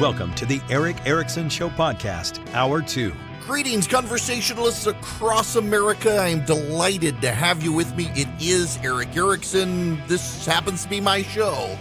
Welcome 0.00 0.34
to 0.34 0.44
the 0.44 0.60
Erick 0.68 0.98
Erickson 1.06 1.48
Show 1.48 1.70
Podcast, 1.70 2.46
Hour 2.52 2.82
2. 2.82 3.14
Greetings, 3.46 3.86
conversationalists 3.86 4.86
across 4.86 5.56
America. 5.56 6.18
I'm 6.18 6.44
delighted 6.44 7.22
to 7.22 7.32
have 7.32 7.62
you 7.62 7.72
with 7.72 7.96
me. 7.96 8.10
It 8.14 8.28
is 8.38 8.78
Erick 8.82 9.16
Erickson. 9.16 9.98
This 10.06 10.44
happens 10.44 10.82
to 10.82 10.90
be 10.90 11.00
my 11.00 11.22
show. 11.22 11.78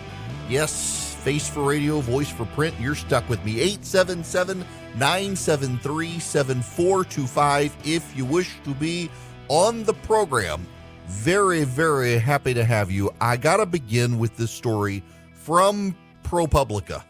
Yes, 0.48 1.14
face 1.16 1.50
for 1.50 1.64
radio, 1.64 2.00
voice 2.00 2.30
for 2.30 2.46
print. 2.46 2.74
You're 2.80 2.96
stuck 2.96 3.28
with 3.28 3.44
me. 3.44 3.60
877 3.60 4.60
973 4.96 6.18
7425 6.18 7.76
if 7.84 8.16
you 8.16 8.24
wish 8.24 8.56
to 8.64 8.74
be 8.76 9.12
on 9.50 9.84
the 9.84 9.94
program. 9.94 10.66
Very, 11.08 11.66
very 11.66 12.18
happy 12.18 12.54
to 12.54 12.64
have 12.64 12.90
you. 12.90 13.12
I 13.20 13.36
got 13.36 13.58
to 13.58 13.66
begin 13.66 14.20
with 14.20 14.38
this 14.38 14.52
story 14.52 15.04
from 15.34 15.98
ProPublica. 16.24 17.04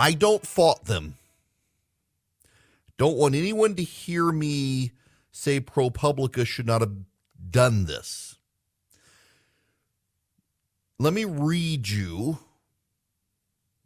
I 0.00 0.12
don't 0.12 0.46
fault 0.46 0.86
them. 0.86 1.16
Don't 2.96 3.18
want 3.18 3.34
anyone 3.34 3.74
to 3.74 3.82
hear 3.82 4.32
me 4.32 4.92
say 5.30 5.60
ProPublica 5.60 6.46
should 6.46 6.66
not 6.66 6.80
have 6.80 6.94
done 7.50 7.84
this. 7.84 8.36
Let 10.98 11.12
me 11.12 11.26
read 11.26 11.86
you 11.90 12.38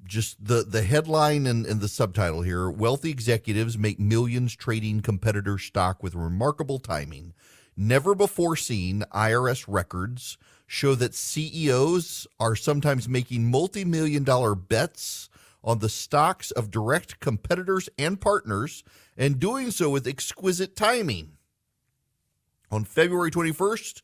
just 0.05 0.45
the, 0.45 0.63
the 0.63 0.83
headline 0.83 1.49
and, 1.49 1.67
and 1.67 1.81
the 1.81 1.89
subtitle 1.89 2.43
here. 2.43 2.71
Wealthy 2.71 3.11
executives 3.11 3.77
make 3.77 3.99
millions 3.99 4.55
trading 4.55 5.01
competitor 5.01 5.59
stock 5.59 6.01
with 6.01 6.15
remarkable 6.15 6.79
timing. 6.79 7.35
Never 7.77 8.15
before 8.15 8.55
seen 8.55 9.03
IRS 9.13 9.65
records 9.67 10.39
show 10.65 10.95
that 10.95 11.17
CEOs 11.17 12.29
are 12.39 12.55
sometimes 12.55 13.09
making 13.09 13.51
multi 13.51 13.85
million 13.85 14.23
dollar 14.23 14.55
bets 14.55 15.29
on 15.65 15.81
the 15.81 15.89
stocks 15.89 16.53
of 16.53 16.71
direct 16.71 17.19
competitors 17.19 17.89
and 17.99 18.21
partners, 18.21 18.85
and 19.17 19.41
doing 19.41 19.73
so 19.73 19.91
with 19.91 20.07
exquisite 20.07 20.77
timing. 20.77 21.33
On 22.71 22.85
February 22.85 23.31
21st, 23.31 24.03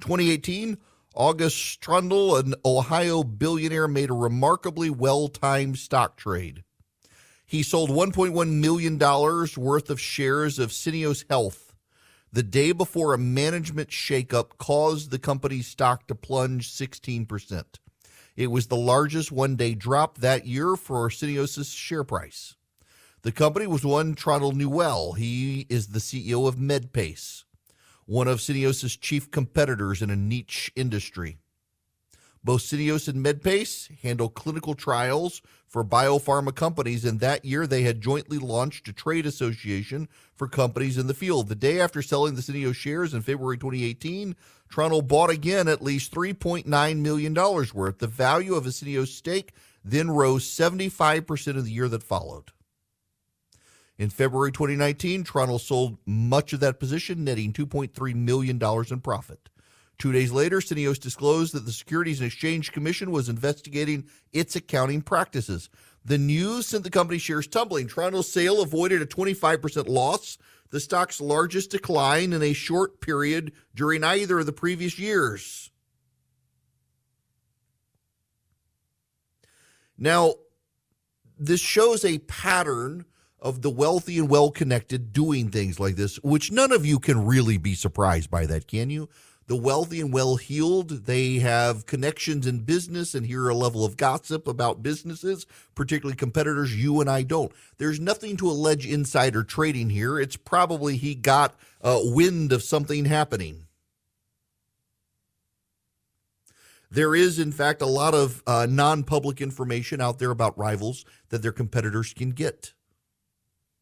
2018, 0.00 0.78
August 1.14 1.80
Troendle, 1.80 2.38
an 2.38 2.54
Ohio 2.64 3.24
billionaire, 3.24 3.88
made 3.88 4.10
a 4.10 4.14
remarkably 4.14 4.90
well 4.90 5.26
timed 5.26 5.78
stock 5.78 6.16
trade. 6.16 6.62
He 7.46 7.64
sold 7.64 7.90
$1.1 7.90 8.60
million 8.60 8.98
worth 8.98 9.90
of 9.90 10.00
shares 10.00 10.58
of 10.60 10.70
Syneos 10.70 11.24
Health 11.28 11.70
the 12.32 12.42
day 12.42 12.72
before 12.72 13.12
a 13.12 13.18
management 13.18 13.88
shakeup 13.88 14.56
caused 14.56 15.10
the 15.10 15.18
company's 15.18 15.66
stock 15.66 16.06
to 16.06 16.14
plunge 16.14 16.70
16%. 16.70 17.64
It 18.40 18.50
was 18.50 18.68
the 18.68 18.74
largest 18.74 19.30
one 19.30 19.54
day 19.56 19.74
drop 19.74 20.16
that 20.16 20.46
year 20.46 20.74
for 20.74 21.10
Syneos' 21.10 21.76
share 21.76 22.04
price. 22.04 22.56
The 23.20 23.32
company 23.32 23.66
was 23.66 23.84
one 23.84 24.14
Troendle 24.14 24.54
knew 24.54 24.70
well. 24.70 25.12
He 25.12 25.66
is 25.68 25.88
the 25.88 25.98
CEO 25.98 26.48
of 26.48 26.56
MedPace, 26.56 27.44
one 28.06 28.28
of 28.28 28.38
Syneos' 28.38 28.98
chief 28.98 29.30
competitors 29.30 30.00
in 30.00 30.08
a 30.08 30.16
niche 30.16 30.72
industry. 30.74 31.36
Both 32.42 32.72
and 32.72 33.24
MedPace 33.24 34.00
handle 34.00 34.30
clinical 34.30 34.74
trials 34.74 35.42
for 35.68 35.84
biopharma 35.84 36.54
companies, 36.54 37.04
and 37.04 37.20
that 37.20 37.44
year 37.44 37.66
they 37.66 37.82
had 37.82 38.00
jointly 38.00 38.38
launched 38.38 38.88
a 38.88 38.94
trade 38.94 39.26
association 39.26 40.08
for 40.34 40.48
companies 40.48 40.96
in 40.96 41.06
the 41.06 41.14
field. 41.14 41.48
The 41.48 41.54
day 41.54 41.78
after 41.78 42.00
selling 42.00 42.34
the 42.34 42.42
Syneos 42.42 42.74
shares 42.76 43.12
in 43.12 43.20
February 43.20 43.58
2018, 43.58 44.34
Troendle 44.72 45.06
bought 45.06 45.28
again 45.28 45.68
at 45.68 45.82
least 45.82 46.12
$3.9 46.12 46.96
million 46.98 47.34
worth. 47.34 47.98
The 47.98 48.06
value 48.06 48.54
of 48.54 48.66
a 48.66 49.06
stake 49.06 49.52
then 49.84 50.10
rose 50.10 50.44
75% 50.44 51.46
in 51.46 51.64
the 51.64 51.70
year 51.70 51.88
that 51.88 52.02
followed. 52.02 52.52
In 53.98 54.08
February 54.08 54.50
2019, 54.50 55.24
Troendle 55.24 55.60
sold 55.60 55.98
much 56.06 56.54
of 56.54 56.60
that 56.60 56.80
position, 56.80 57.22
netting 57.22 57.52
$2.3 57.52 58.14
million 58.14 58.58
in 58.90 59.00
profit. 59.00 59.50
Two 60.00 60.12
days 60.12 60.32
later, 60.32 60.60
Syneos 60.60 60.98
disclosed 60.98 61.52
that 61.52 61.66
the 61.66 61.72
Securities 61.72 62.20
and 62.20 62.26
Exchange 62.26 62.72
Commission 62.72 63.10
was 63.10 63.28
investigating 63.28 64.06
its 64.32 64.56
accounting 64.56 65.02
practices. 65.02 65.68
The 66.06 66.16
news 66.16 66.66
sent 66.66 66.84
the 66.84 66.90
company 66.90 67.18
shares 67.18 67.46
tumbling. 67.46 67.86
Troendle's 67.86 68.32
sale 68.32 68.62
avoided 68.62 69.02
a 69.02 69.06
25% 69.06 69.88
loss 69.88 70.38
the 70.70 70.80
stock's 70.80 71.20
largest 71.20 71.70
decline 71.70 72.32
in 72.32 72.42
a 72.42 72.54
short 72.54 73.00
period 73.02 73.52
during 73.74 74.02
either 74.02 74.38
of 74.38 74.46
the 74.46 74.52
previous 74.52 74.98
years. 74.98 75.70
Now, 79.98 80.34
this 81.38 81.60
shows 81.60 82.06
a 82.06 82.20
pattern 82.20 83.04
of 83.38 83.62
the 83.62 83.70
wealthy 83.70 84.18
and 84.18 84.30
well 84.30 84.50
connected 84.50 85.12
doing 85.12 85.50
things 85.50 85.78
like 85.78 85.96
this, 85.96 86.16
which 86.22 86.50
none 86.50 86.72
of 86.72 86.86
you 86.86 86.98
can 86.98 87.26
really 87.26 87.58
be 87.58 87.74
surprised 87.74 88.30
by 88.30 88.46
that, 88.46 88.66
can 88.66 88.88
you? 88.88 89.08
The 89.50 89.56
wealthy 89.56 90.00
and 90.00 90.12
well 90.12 90.36
heeled. 90.36 91.06
They 91.06 91.40
have 91.40 91.84
connections 91.84 92.46
in 92.46 92.60
business 92.60 93.16
and 93.16 93.26
hear 93.26 93.48
a 93.48 93.54
level 93.54 93.84
of 93.84 93.96
gossip 93.96 94.46
about 94.46 94.80
businesses, 94.80 95.44
particularly 95.74 96.14
competitors 96.14 96.80
you 96.80 97.00
and 97.00 97.10
I 97.10 97.24
don't. 97.24 97.50
There's 97.76 97.98
nothing 97.98 98.36
to 98.36 98.48
allege 98.48 98.86
insider 98.86 99.42
trading 99.42 99.90
here. 99.90 100.20
It's 100.20 100.36
probably 100.36 100.96
he 100.96 101.16
got 101.16 101.56
a 101.80 101.98
wind 102.00 102.52
of 102.52 102.62
something 102.62 103.06
happening. 103.06 103.66
There 106.88 107.16
is, 107.16 107.40
in 107.40 107.50
fact, 107.50 107.82
a 107.82 107.86
lot 107.86 108.14
of 108.14 108.44
uh, 108.46 108.68
non 108.70 109.02
public 109.02 109.40
information 109.40 110.00
out 110.00 110.20
there 110.20 110.30
about 110.30 110.56
rivals 110.56 111.04
that 111.30 111.42
their 111.42 111.50
competitors 111.50 112.14
can 112.14 112.30
get. 112.30 112.72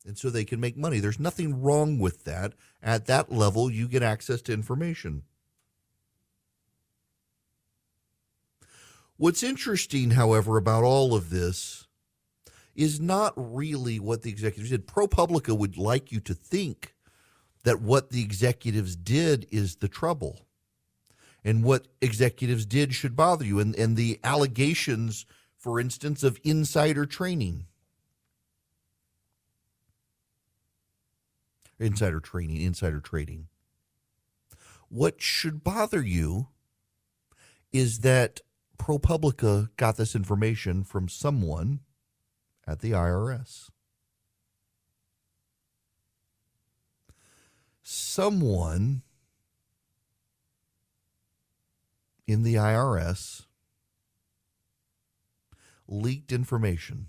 And 0.06 0.17
so 0.17 0.31
they 0.31 0.47
can 0.47 0.61
make 0.61 0.79
money. 0.79 0.99
There's 0.99 1.21
nothing 1.21 1.61
wrong 1.61 1.99
with 1.99 2.25
that. 2.25 2.55
At 2.83 3.05
that 3.05 3.31
level, 3.31 3.71
you 3.71 3.87
get 3.87 4.03
access 4.03 4.41
to 4.43 4.55
information. 4.55 5.25
What's 9.19 9.43
interesting, 9.43 10.12
however, 10.12 10.56
about 10.56 10.84
all 10.84 11.15
of 11.15 11.29
this 11.29 11.89
is 12.77 13.01
not 13.01 13.34
really 13.37 13.99
what 13.99 14.23
the 14.23 14.31
executives 14.31 14.71
did. 14.71 14.87
ProPublica 14.87 15.59
would 15.59 15.77
like 15.77 16.12
you 16.12 16.21
to 16.21 16.34
think 16.34 16.95
that 17.65 17.83
what 17.83 18.11
the 18.11 18.23
executives 18.23 18.95
did 18.95 19.49
is 19.51 19.77
the 19.77 19.89
trouble. 19.89 20.47
And 21.45 21.65
what 21.65 21.89
executives 22.01 22.65
did 22.65 22.95
should 22.95 23.17
bother 23.17 23.45
you. 23.45 23.59
And, 23.59 23.75
and 23.75 23.97
the 23.97 24.21
allegations, 24.23 25.27
for 25.56 25.81
instance, 25.81 26.23
of 26.23 26.39
insider 26.45 27.05
training. 27.05 27.67
Insider 31.81 32.21
training, 32.21 32.61
insider 32.61 33.00
trading. 33.00 33.49
What 34.89 35.21
should 35.21 35.65
bother 35.65 36.00
you 36.00 36.49
is 37.73 38.00
that 38.00 38.41
ProPublica 38.78 39.71
got 39.77 39.97
this 39.97 40.15
information 40.15 40.84
from 40.84 41.09
someone 41.09 41.81
at 42.66 42.81
the 42.81 42.93
IRS. 42.93 43.71
Someone 47.83 49.03
in 52.27 52.43
the 52.43 52.55
IRS 52.55 53.47
leaked 55.88 56.31
information. 56.33 57.09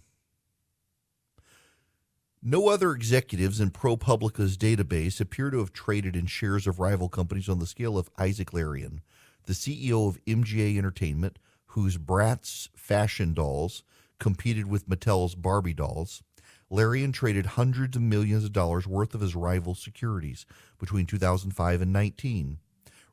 No 2.41 2.69
other 2.69 2.93
executives 2.93 3.59
in 3.59 3.71
ProPublica's 3.71 4.57
database 4.57 5.19
appear 5.19 5.49
to 5.49 5.59
have 5.59 5.73
traded 5.73 6.15
in 6.15 6.25
shares 6.25 6.65
of 6.65 6.79
rival 6.79 7.09
companies 7.09 7.49
on 7.49 7.59
the 7.59 7.67
scale 7.67 7.97
of 7.97 8.09
Isaac 8.17 8.53
Larian, 8.53 9.01
the 9.45 9.51
CEO 9.51 10.07
of 10.07 10.23
MGA 10.23 10.77
Entertainment, 10.77 11.37
whose 11.69 11.97
Bratz 11.97 12.69
fashion 12.75 13.33
dolls 13.33 13.83
competed 14.19 14.67
with 14.67 14.87
Mattel's 14.87 15.35
Barbie 15.35 15.73
dolls, 15.73 16.23
Larian 16.69 17.11
traded 17.11 17.45
hundreds 17.45 17.95
of 17.95 18.01
millions 18.01 18.43
of 18.43 18.53
dollars 18.53 18.85
worth 18.85 19.15
of 19.15 19.21
his 19.21 19.35
rival 19.35 19.75
securities 19.75 20.45
between 20.79 21.05
2005 21.05 21.81
and 21.81 21.93
19. 21.93 22.59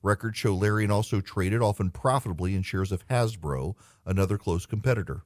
Records 0.03 0.37
show 0.37 0.55
Larian 0.55 0.91
also 0.91 1.21
traded, 1.21 1.63
often 1.63 1.91
profitably, 1.91 2.55
in 2.55 2.63
shares 2.63 2.93
of 2.93 3.07
Hasbro, 3.09 3.75
another 4.05 4.39
close 4.39 4.67
competitor. 4.67 5.23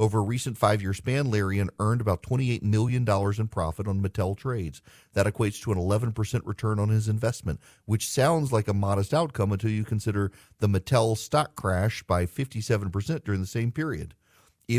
Over 0.00 0.20
a 0.20 0.22
recent 0.22 0.56
five 0.56 0.80
year 0.80 0.94
span, 0.94 1.30
Larian 1.30 1.68
earned 1.78 2.00
about 2.00 2.22
$28 2.22 2.62
million 2.62 3.06
in 3.06 3.48
profit 3.48 3.86
on 3.86 4.00
Mattel 4.00 4.34
trades. 4.34 4.80
That 5.12 5.26
equates 5.26 5.60
to 5.60 5.72
an 5.72 5.78
11% 5.78 6.40
return 6.46 6.78
on 6.78 6.88
his 6.88 7.06
investment, 7.06 7.60
which 7.84 8.08
sounds 8.08 8.50
like 8.50 8.66
a 8.66 8.72
modest 8.72 9.12
outcome 9.12 9.52
until 9.52 9.68
you 9.68 9.84
consider 9.84 10.32
the 10.58 10.68
Mattel 10.68 11.18
stock 11.18 11.54
crash 11.54 12.02
by 12.02 12.24
57% 12.24 13.24
during 13.24 13.42
the 13.42 13.46
same 13.46 13.72
period. 13.72 14.14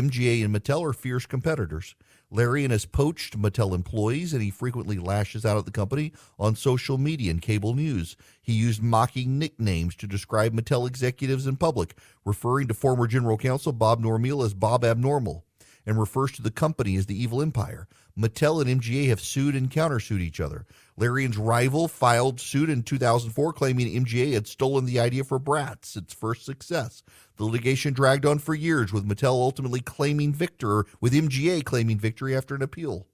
MGA 0.00 0.44
and 0.44 0.54
Mattel 0.54 0.82
are 0.88 0.92
fierce 0.92 1.26
competitors. 1.26 1.94
Larian 2.30 2.70
has 2.70 2.86
poached 2.86 3.38
Mattel 3.38 3.74
employees 3.74 4.32
and 4.32 4.42
he 4.42 4.50
frequently 4.50 4.98
lashes 4.98 5.44
out 5.44 5.58
at 5.58 5.66
the 5.66 5.70
company 5.70 6.12
on 6.38 6.56
social 6.56 6.96
media 6.96 7.30
and 7.30 7.42
cable 7.42 7.74
news. 7.74 8.16
He 8.40 8.54
used 8.54 8.82
mocking 8.82 9.38
nicknames 9.38 9.94
to 9.96 10.06
describe 10.06 10.54
Mattel 10.54 10.88
executives 10.88 11.46
in 11.46 11.56
public, 11.56 11.94
referring 12.24 12.68
to 12.68 12.74
former 12.74 13.06
general 13.06 13.36
counsel 13.36 13.72
Bob 13.72 14.02
Normile 14.02 14.44
as 14.46 14.54
Bob 14.54 14.84
Abnormal. 14.84 15.44
and 15.84 15.98
refers 15.98 16.30
to 16.30 16.42
the 16.42 16.50
company 16.50 16.96
as 16.96 17.06
the 17.06 17.20
evil 17.20 17.42
empire. 17.42 17.88
Mattel 18.16 18.60
and 18.64 18.80
MGA 18.80 19.08
have 19.08 19.20
sued 19.20 19.56
and 19.56 19.70
countersued 19.70 20.20
each 20.20 20.40
other. 20.40 20.64
Larian's 21.02 21.36
rival 21.36 21.88
filed 21.88 22.38
suit 22.38 22.70
in 22.70 22.84
2004 22.84 23.52
claiming 23.54 23.88
MGA 24.04 24.34
had 24.34 24.46
stolen 24.46 24.84
the 24.84 25.00
idea 25.00 25.24
for 25.24 25.40
Bratz, 25.40 25.96
its 25.96 26.14
first 26.14 26.44
success. 26.44 27.02
The 27.38 27.44
litigation 27.44 27.92
dragged 27.92 28.24
on 28.24 28.38
for 28.38 28.54
years, 28.54 28.92
with 28.92 29.08
Mattel 29.08 29.32
ultimately 29.32 29.80
claiming 29.80 30.32
victory, 30.32 30.84
with 31.00 31.12
MGA 31.12 31.64
claiming 31.64 31.98
victory 31.98 32.36
after 32.36 32.54
an 32.54 32.62
appeal. 32.62 33.08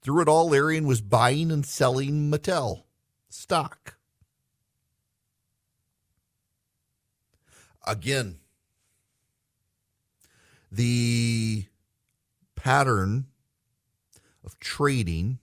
Through 0.00 0.22
it 0.22 0.28
all, 0.28 0.48
Larian 0.48 0.86
was 0.86 1.02
buying 1.02 1.52
and 1.52 1.66
selling 1.66 2.30
Mattel 2.30 2.84
stock. 3.28 3.98
Again, 7.86 8.38
the 10.72 11.66
pattern 12.54 13.26
of 14.42 14.58
trading 14.60 15.40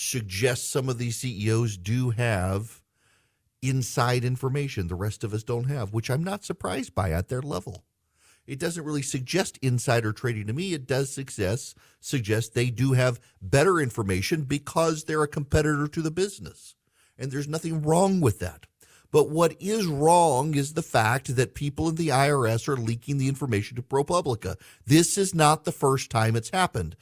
suggests 0.00 0.66
some 0.66 0.88
of 0.88 0.98
these 0.98 1.16
CEOs 1.16 1.76
do 1.76 2.10
have 2.10 2.82
inside 3.62 4.24
information 4.24 4.88
the 4.88 4.94
rest 4.94 5.22
of 5.22 5.34
us 5.34 5.42
don't 5.42 5.68
have, 5.68 5.92
which 5.92 6.10
I'm 6.10 6.24
not 6.24 6.44
surprised 6.44 6.94
by 6.94 7.10
at 7.10 7.28
their 7.28 7.42
level. 7.42 7.84
It 8.46 8.58
doesn't 8.58 8.84
really 8.84 9.02
suggest 9.02 9.58
insider 9.62 10.12
trading 10.12 10.46
to 10.46 10.52
me. 10.52 10.72
It 10.72 10.86
does 10.86 11.12
suggest 11.12 11.76
suggest 12.00 12.54
they 12.54 12.70
do 12.70 12.94
have 12.94 13.20
better 13.40 13.78
information 13.78 14.42
because 14.42 15.04
they're 15.04 15.22
a 15.22 15.28
competitor 15.28 15.86
to 15.86 16.02
the 16.02 16.10
business. 16.10 16.74
And 17.18 17.30
there's 17.30 17.46
nothing 17.46 17.82
wrong 17.82 18.20
with 18.20 18.38
that. 18.40 18.64
But 19.12 19.28
what 19.28 19.60
is 19.60 19.86
wrong 19.86 20.54
is 20.54 20.72
the 20.72 20.82
fact 20.82 21.36
that 21.36 21.54
people 21.54 21.88
in 21.88 21.96
the 21.96 22.08
IRS 22.08 22.68
are 22.68 22.76
leaking 22.76 23.18
the 23.18 23.28
information 23.28 23.76
to 23.76 23.82
ProPublica. 23.82 24.56
This 24.86 25.18
is 25.18 25.34
not 25.34 25.64
the 25.64 25.72
first 25.72 26.10
time 26.10 26.36
it's 26.36 26.50
happened. 26.50 26.96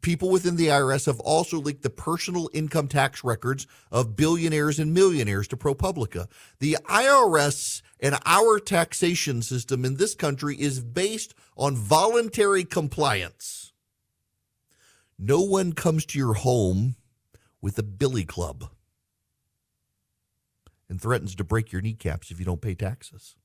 People 0.00 0.30
within 0.30 0.56
the 0.56 0.68
IRS 0.68 1.06
have 1.06 1.20
also 1.20 1.58
leaked 1.58 1.82
the 1.82 1.90
personal 1.90 2.50
income 2.52 2.88
tax 2.88 3.22
records 3.22 3.66
of 3.90 4.16
billionaires 4.16 4.78
and 4.78 4.92
millionaires 4.92 5.48
to 5.48 5.56
ProPublica. 5.56 6.26
The 6.58 6.76
IRS 6.88 7.82
and 8.00 8.18
our 8.24 8.58
taxation 8.58 9.42
system 9.42 9.84
in 9.84 9.96
this 9.96 10.14
country 10.14 10.56
is 10.56 10.80
based 10.80 11.34
on 11.56 11.76
voluntary 11.76 12.64
compliance. 12.64 13.72
No 15.18 15.40
one 15.40 15.72
comes 15.72 16.04
to 16.06 16.18
your 16.18 16.34
home 16.34 16.96
with 17.60 17.78
a 17.78 17.82
billy 17.82 18.24
club 18.24 18.70
and 20.88 21.00
threatens 21.00 21.34
to 21.36 21.44
break 21.44 21.72
your 21.72 21.82
kneecaps 21.82 22.30
if 22.30 22.38
you 22.38 22.44
don't 22.44 22.60
pay 22.60 22.74
taxes. 22.74 23.36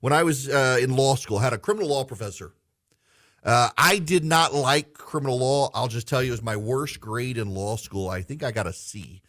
When 0.00 0.12
I 0.12 0.22
was 0.22 0.48
uh, 0.48 0.78
in 0.80 0.96
law 0.96 1.14
school, 1.16 1.38
I 1.38 1.44
had 1.44 1.52
a 1.52 1.58
criminal 1.58 1.88
law 1.90 2.04
professor. 2.04 2.54
Uh, 3.44 3.70
I 3.78 3.98
did 3.98 4.24
not 4.24 4.54
like 4.54 4.94
criminal 4.94 5.38
law. 5.38 5.70
I'll 5.74 5.88
just 5.88 6.08
tell 6.08 6.22
you, 6.22 6.28
it 6.28 6.32
was 6.32 6.42
my 6.42 6.56
worst 6.56 7.00
grade 7.00 7.38
in 7.38 7.54
law 7.54 7.76
school. 7.76 8.08
I 8.08 8.22
think 8.22 8.42
I 8.42 8.50
got 8.50 8.66
a 8.66 8.72
C. 8.72 9.22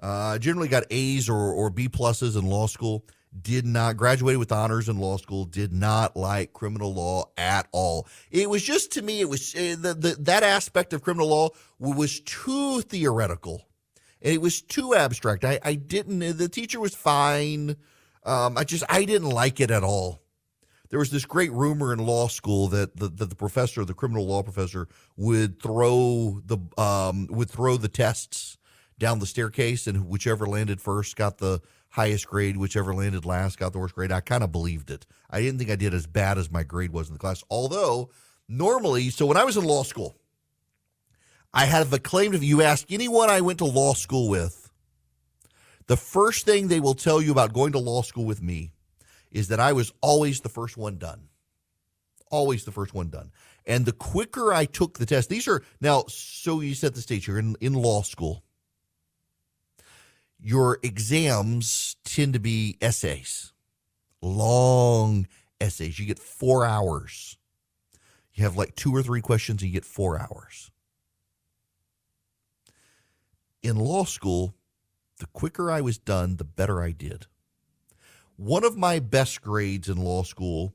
Uh, 0.00 0.38
generally 0.38 0.68
got 0.68 0.84
A's 0.90 1.28
or, 1.28 1.52
or 1.52 1.70
B 1.70 1.88
pluses 1.88 2.38
in 2.38 2.46
law 2.46 2.66
school. 2.66 3.04
Did 3.38 3.66
not 3.66 3.96
graduated 3.96 4.38
with 4.38 4.52
honors 4.52 4.88
in 4.88 4.98
law 4.98 5.16
school. 5.18 5.44
Did 5.44 5.72
not 5.72 6.16
like 6.16 6.52
criminal 6.52 6.94
law 6.94 7.30
at 7.36 7.66
all. 7.72 8.06
It 8.30 8.48
was 8.48 8.62
just 8.62 8.92
to 8.92 9.02
me, 9.02 9.20
it 9.20 9.28
was 9.28 9.54
uh, 9.54 9.76
the, 9.78 9.94
the 9.94 10.16
that 10.20 10.42
aspect 10.42 10.92
of 10.92 11.02
criminal 11.02 11.28
law 11.28 11.50
was 11.78 12.20
too 12.20 12.80
theoretical 12.82 13.66
and 14.22 14.32
it 14.32 14.40
was 14.40 14.62
too 14.62 14.94
abstract. 14.94 15.44
I, 15.44 15.58
I 15.62 15.74
didn't, 15.74 16.38
the 16.38 16.48
teacher 16.48 16.80
was 16.80 16.94
fine. 16.94 17.76
Um, 18.24 18.56
I 18.56 18.64
just, 18.64 18.84
I 18.88 19.04
didn't 19.04 19.30
like 19.30 19.60
it 19.60 19.70
at 19.70 19.84
all. 19.84 20.22
There 20.88 20.98
was 20.98 21.10
this 21.10 21.24
great 21.24 21.52
rumor 21.52 21.92
in 21.92 21.98
law 21.98 22.28
school 22.28 22.68
that 22.68 22.96
the, 22.96 23.08
the, 23.08 23.26
the 23.26 23.34
professor, 23.34 23.84
the 23.84 23.94
criminal 23.94 24.26
law 24.26 24.42
professor, 24.42 24.88
would 25.16 25.60
throw 25.60 26.40
the 26.44 26.58
um, 26.78 27.26
would 27.30 27.50
throw 27.50 27.76
the 27.76 27.88
tests 27.88 28.58
down 28.98 29.18
the 29.18 29.26
staircase, 29.26 29.86
and 29.86 30.08
whichever 30.08 30.46
landed 30.46 30.80
first 30.80 31.16
got 31.16 31.38
the 31.38 31.60
highest 31.90 32.26
grade. 32.26 32.56
Whichever 32.56 32.94
landed 32.94 33.24
last 33.24 33.58
got 33.58 33.72
the 33.72 33.78
worst 33.78 33.94
grade. 33.94 34.12
I 34.12 34.20
kind 34.20 34.44
of 34.44 34.52
believed 34.52 34.90
it. 34.90 35.06
I 35.30 35.40
didn't 35.40 35.58
think 35.58 35.70
I 35.70 35.76
did 35.76 35.94
as 35.94 36.06
bad 36.06 36.38
as 36.38 36.50
my 36.50 36.62
grade 36.62 36.92
was 36.92 37.08
in 37.08 37.14
the 37.14 37.18
class. 37.18 37.42
Although 37.50 38.10
normally, 38.48 39.10
so 39.10 39.26
when 39.26 39.36
I 39.36 39.44
was 39.44 39.56
in 39.56 39.64
law 39.64 39.82
school, 39.82 40.16
I 41.52 41.64
have 41.64 41.92
a 41.92 41.98
claim 41.98 42.34
if 42.34 42.44
you 42.44 42.62
ask 42.62 42.90
anyone 42.90 43.30
I 43.30 43.40
went 43.40 43.58
to 43.58 43.64
law 43.64 43.94
school 43.94 44.28
with, 44.28 44.70
the 45.86 45.96
first 45.96 46.44
thing 46.44 46.68
they 46.68 46.80
will 46.80 46.94
tell 46.94 47.22
you 47.22 47.32
about 47.32 47.52
going 47.52 47.72
to 47.72 47.78
law 47.78 48.02
school 48.02 48.24
with 48.24 48.42
me 48.42 48.72
is 49.30 49.48
that 49.48 49.60
I 49.60 49.72
was 49.72 49.92
always 50.00 50.40
the 50.40 50.48
first 50.48 50.76
one 50.76 50.98
done. 50.98 51.28
Always 52.30 52.64
the 52.64 52.72
first 52.72 52.94
one 52.94 53.08
done. 53.08 53.30
And 53.66 53.84
the 53.84 53.92
quicker 53.92 54.52
I 54.52 54.64
took 54.64 54.98
the 54.98 55.06
test, 55.06 55.28
these 55.28 55.48
are 55.48 55.62
now, 55.80 56.04
so 56.08 56.60
you 56.60 56.74
set 56.74 56.94
the 56.94 57.00
stage, 57.00 57.26
you're 57.26 57.38
in, 57.38 57.56
in 57.60 57.74
law 57.74 58.02
school. 58.02 58.42
Your 60.38 60.78
exams 60.82 61.96
tend 62.04 62.34
to 62.34 62.38
be 62.38 62.76
essays, 62.80 63.52
long 64.20 65.26
essays. 65.60 65.98
You 65.98 66.06
get 66.06 66.18
four 66.18 66.66
hours. 66.66 67.38
You 68.34 68.44
have 68.44 68.56
like 68.56 68.76
two 68.76 68.94
or 68.94 69.02
three 69.02 69.22
questions, 69.22 69.62
and 69.62 69.68
you 69.68 69.74
get 69.74 69.84
four 69.84 70.18
hours 70.20 70.70
in 73.66 73.76
law 73.76 74.04
school, 74.04 74.54
the 75.18 75.26
quicker 75.26 75.70
I 75.70 75.80
was 75.80 75.98
done, 75.98 76.36
the 76.36 76.44
better 76.44 76.80
I 76.80 76.92
did. 76.92 77.26
One 78.36 78.64
of 78.64 78.76
my 78.76 78.98
best 78.98 79.42
grades 79.42 79.88
in 79.88 79.96
law 79.96 80.22
school 80.22 80.74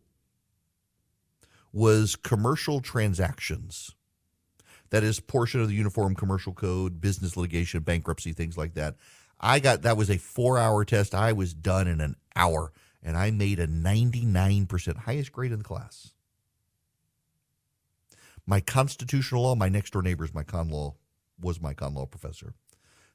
was 1.72 2.16
commercial 2.16 2.82
transactions. 2.82 3.92
That 4.90 5.04
is 5.04 5.20
portion 5.20 5.62
of 5.62 5.70
the 5.70 5.76
Uniform 5.76 6.16
Commercial 6.16 6.54
Code, 6.54 7.00
business 7.00 7.38
litigation, 7.38 7.82
bankruptcy, 7.82 8.34
things 8.34 8.58
like 8.58 8.74
that. 8.74 8.96
I 9.40 9.60
got 9.60 9.84
that 9.84 9.98
was 9.98 10.10
a 10.10 10.18
4-hour 10.18 10.86
test. 10.86 11.16
I 11.16 11.34
was 11.34 11.54
done 11.54 11.88
in 11.88 12.02
an 12.02 12.16
hour 12.36 12.74
and 13.02 13.18
I 13.18 13.32
made 13.32 13.60
a 13.60 13.68
99% 13.68 14.98
highest 14.98 15.32
grade 15.32 15.52
in 15.52 15.60
the 15.60 15.64
class. 15.64 16.14
My 18.46 18.60
constitutional 18.60 19.44
law, 19.44 19.56
my 19.56 19.70
next 19.70 19.94
door 19.94 20.02
neighbor's 20.02 20.34
my 20.34 20.44
con 20.44 20.70
law 20.70 20.96
was 21.40 21.62
my 21.62 21.74
con 21.74 21.94
law 21.94 22.06
professor 22.06 22.54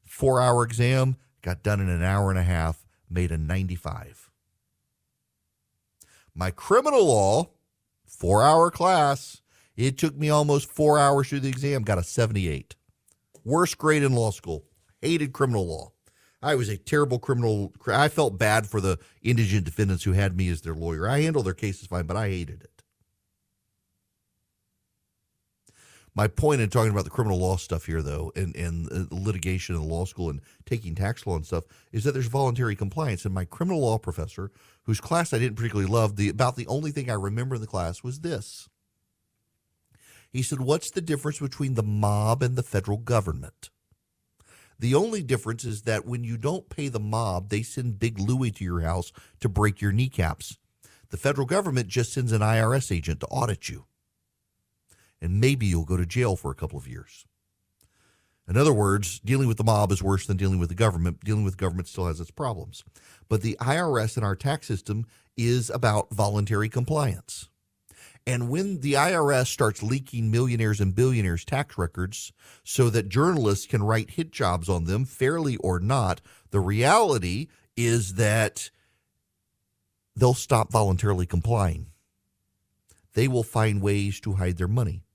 four 0.06 0.40
hour 0.40 0.62
exam, 0.62 1.16
got 1.42 1.62
done 1.62 1.80
in 1.80 1.88
an 1.88 2.02
hour 2.02 2.30
and 2.30 2.38
a 2.38 2.44
half, 2.44 2.86
made 3.10 3.30
a 3.30 3.38
95. 3.38 4.30
My 6.38 6.50
criminal 6.50 7.06
law, 7.06 7.48
four 8.04 8.42
hour 8.42 8.70
class, 8.70 9.40
it 9.74 9.96
took 9.96 10.14
me 10.14 10.28
almost 10.28 10.70
four 10.70 10.98
hours 10.98 11.30
do 11.30 11.40
the 11.40 11.48
exam, 11.48 11.82
got 11.82 11.96
a 11.96 12.02
78. 12.02 12.76
Worst 13.42 13.78
grade 13.78 14.02
in 14.02 14.12
law 14.12 14.30
school. 14.30 14.66
Hated 15.00 15.32
criminal 15.32 15.66
law. 15.66 15.92
I 16.42 16.54
was 16.54 16.68
a 16.68 16.76
terrible 16.76 17.18
criminal. 17.18 17.72
I 17.86 18.08
felt 18.08 18.38
bad 18.38 18.66
for 18.66 18.82
the 18.82 18.98
indigent 19.22 19.64
defendants 19.64 20.04
who 20.04 20.12
had 20.12 20.36
me 20.36 20.50
as 20.50 20.60
their 20.60 20.74
lawyer. 20.74 21.08
I 21.08 21.22
handled 21.22 21.46
their 21.46 21.54
cases 21.54 21.86
fine, 21.86 22.04
but 22.04 22.18
I 22.18 22.28
hated 22.28 22.62
it. 22.62 22.75
My 26.16 26.28
point 26.28 26.62
in 26.62 26.70
talking 26.70 26.90
about 26.90 27.04
the 27.04 27.10
criminal 27.10 27.38
law 27.38 27.56
stuff 27.56 27.84
here, 27.84 28.00
though, 28.00 28.32
and, 28.34 28.56
and 28.56 28.90
uh, 28.90 29.04
litigation 29.14 29.76
in 29.76 29.86
law 29.86 30.06
school 30.06 30.30
and 30.30 30.40
taking 30.64 30.94
tax 30.94 31.26
law 31.26 31.36
and 31.36 31.44
stuff, 31.44 31.64
is 31.92 32.04
that 32.04 32.12
there's 32.12 32.26
voluntary 32.26 32.74
compliance. 32.74 33.26
And 33.26 33.34
my 33.34 33.44
criminal 33.44 33.82
law 33.82 33.98
professor, 33.98 34.50
whose 34.84 34.98
class 34.98 35.34
I 35.34 35.38
didn't 35.38 35.56
particularly 35.56 35.90
love, 35.90 36.16
the 36.16 36.30
about 36.30 36.56
the 36.56 36.66
only 36.68 36.90
thing 36.90 37.10
I 37.10 37.14
remember 37.14 37.56
in 37.56 37.60
the 37.60 37.66
class 37.66 38.02
was 38.02 38.20
this. 38.20 38.70
He 40.30 40.42
said, 40.42 40.62
What's 40.62 40.90
the 40.90 41.02
difference 41.02 41.38
between 41.38 41.74
the 41.74 41.82
mob 41.82 42.42
and 42.42 42.56
the 42.56 42.62
federal 42.62 42.96
government? 42.96 43.68
The 44.78 44.94
only 44.94 45.22
difference 45.22 45.66
is 45.66 45.82
that 45.82 46.06
when 46.06 46.24
you 46.24 46.38
don't 46.38 46.70
pay 46.70 46.88
the 46.88 46.98
mob, 46.98 47.50
they 47.50 47.62
send 47.62 47.98
Big 47.98 48.18
Louie 48.18 48.50
to 48.52 48.64
your 48.64 48.80
house 48.80 49.12
to 49.40 49.50
break 49.50 49.82
your 49.82 49.92
kneecaps. 49.92 50.56
The 51.10 51.18
federal 51.18 51.46
government 51.46 51.88
just 51.88 52.14
sends 52.14 52.32
an 52.32 52.40
IRS 52.40 52.90
agent 52.90 53.20
to 53.20 53.26
audit 53.26 53.68
you 53.68 53.84
and 55.20 55.40
maybe 55.40 55.66
you'll 55.66 55.84
go 55.84 55.96
to 55.96 56.06
jail 56.06 56.36
for 56.36 56.50
a 56.50 56.54
couple 56.54 56.78
of 56.78 56.88
years. 56.88 57.26
In 58.48 58.56
other 58.56 58.72
words, 58.72 59.18
dealing 59.20 59.48
with 59.48 59.56
the 59.56 59.64
mob 59.64 59.90
is 59.90 60.02
worse 60.02 60.26
than 60.26 60.36
dealing 60.36 60.60
with 60.60 60.68
the 60.68 60.74
government. 60.74 61.24
Dealing 61.24 61.44
with 61.44 61.56
government 61.56 61.88
still 61.88 62.06
has 62.06 62.20
its 62.20 62.30
problems. 62.30 62.84
But 63.28 63.42
the 63.42 63.56
IRS 63.60 64.16
and 64.16 64.24
our 64.24 64.36
tax 64.36 64.68
system 64.68 65.06
is 65.36 65.68
about 65.68 66.12
voluntary 66.14 66.68
compliance. 66.68 67.48
And 68.24 68.48
when 68.48 68.80
the 68.80 68.94
IRS 68.94 69.46
starts 69.46 69.82
leaking 69.82 70.30
millionaires 70.30 70.80
and 70.80 70.94
billionaires' 70.94 71.44
tax 71.44 71.78
records 71.78 72.32
so 72.64 72.90
that 72.90 73.08
journalists 73.08 73.66
can 73.66 73.82
write 73.82 74.10
hit 74.10 74.32
jobs 74.32 74.68
on 74.68 74.84
them, 74.84 75.04
fairly 75.04 75.56
or 75.58 75.78
not, 75.78 76.20
the 76.50 76.60
reality 76.60 77.48
is 77.76 78.14
that 78.14 78.70
they'll 80.16 80.34
stop 80.34 80.72
voluntarily 80.72 81.26
complying. 81.26 81.86
They 83.14 83.28
will 83.28 83.44
find 83.44 83.80
ways 83.80 84.20
to 84.20 84.34
hide 84.34 84.56
their 84.56 84.68
money 84.68 85.05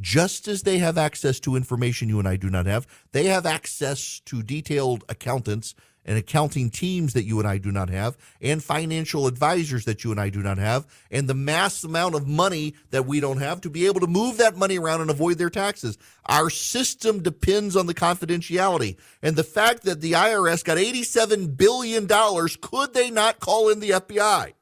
just 0.00 0.48
as 0.48 0.62
they 0.62 0.78
have 0.78 0.98
access 0.98 1.40
to 1.40 1.56
information 1.56 2.08
you 2.08 2.18
and 2.18 2.28
I 2.28 2.36
do 2.36 2.50
not 2.50 2.66
have, 2.66 2.86
they 3.12 3.24
have 3.24 3.46
access 3.46 4.20
to 4.26 4.42
detailed 4.42 5.04
accountants 5.08 5.74
and 6.04 6.16
accounting 6.16 6.70
teams 6.70 7.12
that 7.12 7.24
you 7.24 7.38
and 7.38 7.46
I 7.46 7.58
do 7.58 7.70
not 7.70 7.90
have, 7.90 8.16
and 8.40 8.62
financial 8.62 9.26
advisors 9.26 9.84
that 9.84 10.02
you 10.02 10.10
and 10.10 10.20
I 10.20 10.30
do 10.30 10.42
not 10.42 10.58
have, 10.58 10.86
and 11.10 11.28
the 11.28 11.34
mass 11.34 11.84
amount 11.84 12.14
of 12.14 12.26
money 12.26 12.74
that 12.90 13.04
we 13.06 13.20
don't 13.20 13.38
have 13.38 13.60
to 13.62 13.70
be 13.70 13.86
able 13.86 14.00
to 14.00 14.06
move 14.06 14.38
that 14.38 14.56
money 14.56 14.78
around 14.78 15.02
and 15.02 15.10
avoid 15.10 15.36
their 15.38 15.50
taxes. 15.50 15.98
Our 16.26 16.48
system 16.48 17.22
depends 17.22 17.76
on 17.76 17.86
the 17.86 17.94
confidentiality. 17.94 18.96
And 19.22 19.36
the 19.36 19.44
fact 19.44 19.82
that 19.82 20.00
the 20.00 20.12
IRS 20.12 20.64
got 20.64 20.78
$87 20.78 21.56
billion, 21.56 22.08
could 22.08 22.94
they 22.94 23.10
not 23.10 23.40
call 23.40 23.68
in 23.68 23.80
the 23.80 23.90
FBI 23.90 24.54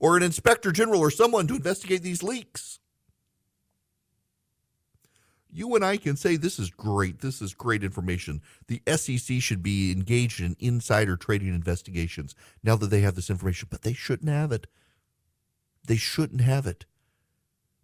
or 0.00 0.16
an 0.16 0.22
inspector 0.22 0.72
general 0.72 1.00
or 1.00 1.10
someone 1.10 1.46
to 1.46 1.54
investigate 1.54 2.02
these 2.02 2.22
leaks? 2.22 2.80
You 5.54 5.72
and 5.76 5.84
I 5.84 5.96
can 5.96 6.16
say 6.16 6.36
this 6.36 6.58
is 6.58 6.68
great. 6.68 7.20
This 7.20 7.40
is 7.40 7.54
great 7.54 7.84
information. 7.84 8.42
The 8.66 8.82
SEC 8.96 9.40
should 9.40 9.62
be 9.62 9.92
engaged 9.92 10.40
in 10.40 10.56
insider 10.58 11.16
trading 11.16 11.54
investigations 11.54 12.34
now 12.64 12.74
that 12.76 12.88
they 12.88 13.00
have 13.00 13.14
this 13.14 13.30
information, 13.30 13.68
but 13.70 13.82
they 13.82 13.92
shouldn't 13.92 14.28
have 14.28 14.50
it. 14.50 14.66
They 15.86 15.96
shouldn't 15.96 16.40
have 16.40 16.66
it. 16.66 16.86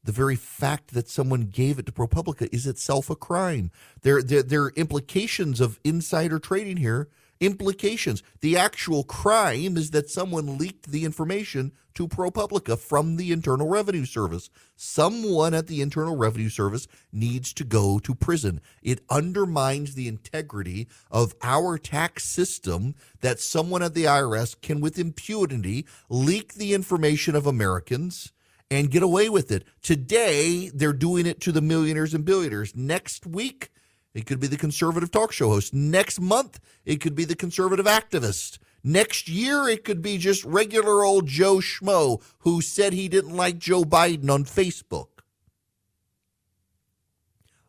The 0.02 0.10
very 0.10 0.34
fact 0.34 0.94
that 0.94 1.08
someone 1.08 1.42
gave 1.42 1.78
it 1.78 1.86
to 1.86 1.92
ProPublica 1.92 2.48
is 2.52 2.66
itself 2.66 3.08
a 3.08 3.14
crime. 3.14 3.70
There, 4.02 4.20
there, 4.20 4.42
there 4.42 4.62
are 4.64 4.72
implications 4.74 5.60
of 5.60 5.78
insider 5.84 6.40
trading 6.40 6.78
here 6.78 7.08
implications. 7.40 8.22
The 8.40 8.56
actual 8.56 9.02
crime 9.02 9.76
is 9.76 9.90
that 9.90 10.10
someone 10.10 10.58
leaked 10.58 10.90
the 10.90 11.04
information 11.04 11.72
to 11.94 12.06
ProPublica 12.06 12.78
from 12.78 13.16
the 13.16 13.32
Internal 13.32 13.68
Revenue 13.68 14.04
Service. 14.04 14.48
Someone 14.76 15.54
at 15.54 15.66
the 15.66 15.80
Internal 15.80 16.16
Revenue 16.16 16.48
Service 16.48 16.86
needs 17.12 17.52
to 17.54 17.64
go 17.64 17.98
to 17.98 18.14
prison. 18.14 18.60
It 18.82 19.00
undermines 19.10 19.94
the 19.94 20.08
integrity 20.08 20.88
of 21.10 21.34
our 21.42 21.78
tax 21.78 22.24
system 22.24 22.94
that 23.20 23.40
someone 23.40 23.82
at 23.82 23.94
the 23.94 24.04
IRS 24.04 24.60
can, 24.60 24.80
with 24.80 24.98
impunity, 24.98 25.86
leak 26.08 26.54
the 26.54 26.74
information 26.74 27.34
of 27.34 27.46
Americans 27.46 28.32
and 28.70 28.90
get 28.90 29.02
away 29.02 29.28
with 29.28 29.50
it. 29.50 29.64
Today, 29.82 30.70
they're 30.72 30.92
doing 30.92 31.26
it 31.26 31.40
to 31.40 31.52
the 31.52 31.60
millionaires 31.60 32.14
and 32.14 32.24
billionaires. 32.24 32.76
Next 32.76 33.26
week, 33.26 33.70
it 34.14 34.26
could 34.26 34.40
be 34.40 34.46
the 34.46 34.56
conservative 34.56 35.10
talk 35.10 35.32
show 35.32 35.48
host. 35.50 35.72
Next 35.72 36.20
month, 36.20 36.60
it 36.84 37.00
could 37.00 37.14
be 37.14 37.24
the 37.24 37.36
conservative 37.36 37.86
activist. 37.86 38.58
Next 38.82 39.28
year, 39.28 39.68
it 39.68 39.84
could 39.84 40.02
be 40.02 40.18
just 40.18 40.44
regular 40.44 41.04
old 41.04 41.26
Joe 41.26 41.56
Schmo 41.56 42.22
who 42.40 42.60
said 42.60 42.92
he 42.92 43.08
didn't 43.08 43.36
like 43.36 43.58
Joe 43.58 43.84
Biden 43.84 44.30
on 44.30 44.44
Facebook. 44.44 45.20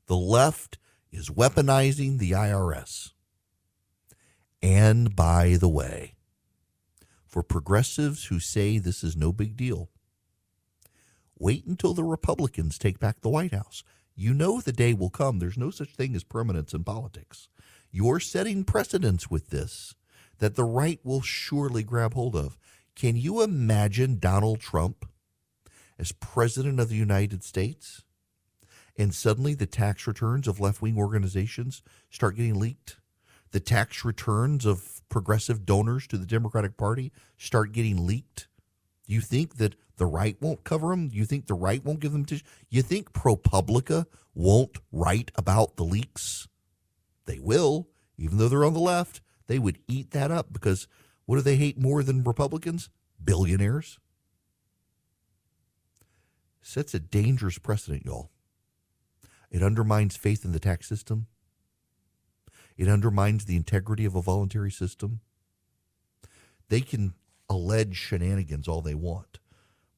The 0.07 0.15
left 0.15 0.77
is 1.11 1.29
weaponizing 1.29 2.17
the 2.17 2.31
IRS. 2.31 3.11
And 4.61 5.15
by 5.15 5.57
the 5.59 5.69
way, 5.69 6.15
for 7.25 7.43
progressives 7.43 8.25
who 8.25 8.39
say 8.39 8.77
this 8.77 9.03
is 9.03 9.15
no 9.15 9.31
big 9.31 9.55
deal, 9.55 9.89
wait 11.37 11.65
until 11.65 11.93
the 11.93 12.03
Republicans 12.03 12.77
take 12.77 12.99
back 12.99 13.21
the 13.21 13.29
White 13.29 13.53
House. 13.53 13.83
You 14.15 14.33
know 14.33 14.61
the 14.61 14.71
day 14.71 14.93
will 14.93 15.09
come. 15.09 15.39
There's 15.39 15.57
no 15.57 15.71
such 15.71 15.95
thing 15.95 16.15
as 16.15 16.23
permanence 16.23 16.73
in 16.73 16.83
politics. 16.83 17.49
You're 17.91 18.19
setting 18.19 18.63
precedents 18.63 19.29
with 19.29 19.49
this 19.49 19.95
that 20.39 20.55
the 20.55 20.63
right 20.63 20.99
will 21.03 21.21
surely 21.21 21.83
grab 21.83 22.13
hold 22.13 22.35
of. 22.35 22.57
Can 22.95 23.15
you 23.15 23.41
imagine 23.41 24.19
Donald 24.19 24.59
Trump 24.59 25.05
as 25.99 26.11
president 26.11 26.79
of 26.79 26.89
the 26.89 26.95
United 26.95 27.43
States? 27.43 28.03
And 28.97 29.13
suddenly 29.13 29.53
the 29.53 29.65
tax 29.65 30.05
returns 30.07 30.47
of 30.47 30.59
left 30.59 30.81
wing 30.81 30.97
organizations 30.97 31.81
start 32.09 32.35
getting 32.35 32.59
leaked. 32.59 32.97
The 33.51 33.59
tax 33.59 34.03
returns 34.05 34.65
of 34.65 35.01
progressive 35.09 35.65
donors 35.65 36.07
to 36.07 36.17
the 36.17 36.25
Democratic 36.25 36.77
Party 36.77 37.11
start 37.37 37.71
getting 37.71 38.05
leaked. 38.05 38.47
Do 39.07 39.13
you 39.13 39.21
think 39.21 39.57
that 39.57 39.75
the 40.01 40.07
right 40.07 40.35
won't 40.41 40.63
cover 40.63 40.87
them? 40.87 41.11
You 41.13 41.25
think 41.25 41.45
the 41.45 41.53
right 41.53 41.85
won't 41.85 41.99
give 41.99 42.11
them 42.11 42.25
you 42.71 42.81
think 42.81 43.13
ProPublica 43.13 44.07
won't 44.33 44.79
write 44.91 45.29
about 45.35 45.75
the 45.75 45.83
leaks? 45.83 46.47
They 47.25 47.37
will, 47.37 47.87
even 48.17 48.39
though 48.39 48.49
they're 48.49 48.65
on 48.65 48.73
the 48.73 48.79
left. 48.79 49.21
They 49.45 49.59
would 49.59 49.77
eat 49.87 50.09
that 50.09 50.31
up 50.31 50.51
because 50.51 50.87
what 51.27 51.35
do 51.35 51.43
they 51.43 51.55
hate 51.55 51.77
more 51.77 52.01
than 52.01 52.23
Republicans? 52.23 52.89
Billionaires. 53.23 53.99
Sets 56.63 56.95
a 56.95 56.99
dangerous 56.99 57.59
precedent, 57.59 58.03
y'all. 58.03 58.31
It 59.51 59.61
undermines 59.61 60.17
faith 60.17 60.43
in 60.43 60.51
the 60.51 60.59
tax 60.59 60.89
system. 60.89 61.27
It 62.75 62.87
undermines 62.87 63.45
the 63.45 63.55
integrity 63.55 64.05
of 64.05 64.15
a 64.15 64.21
voluntary 64.23 64.71
system. 64.71 65.19
They 66.69 66.81
can 66.81 67.13
allege 67.47 67.95
shenanigans 67.95 68.67
all 68.67 68.81
they 68.81 68.95
want 68.95 69.40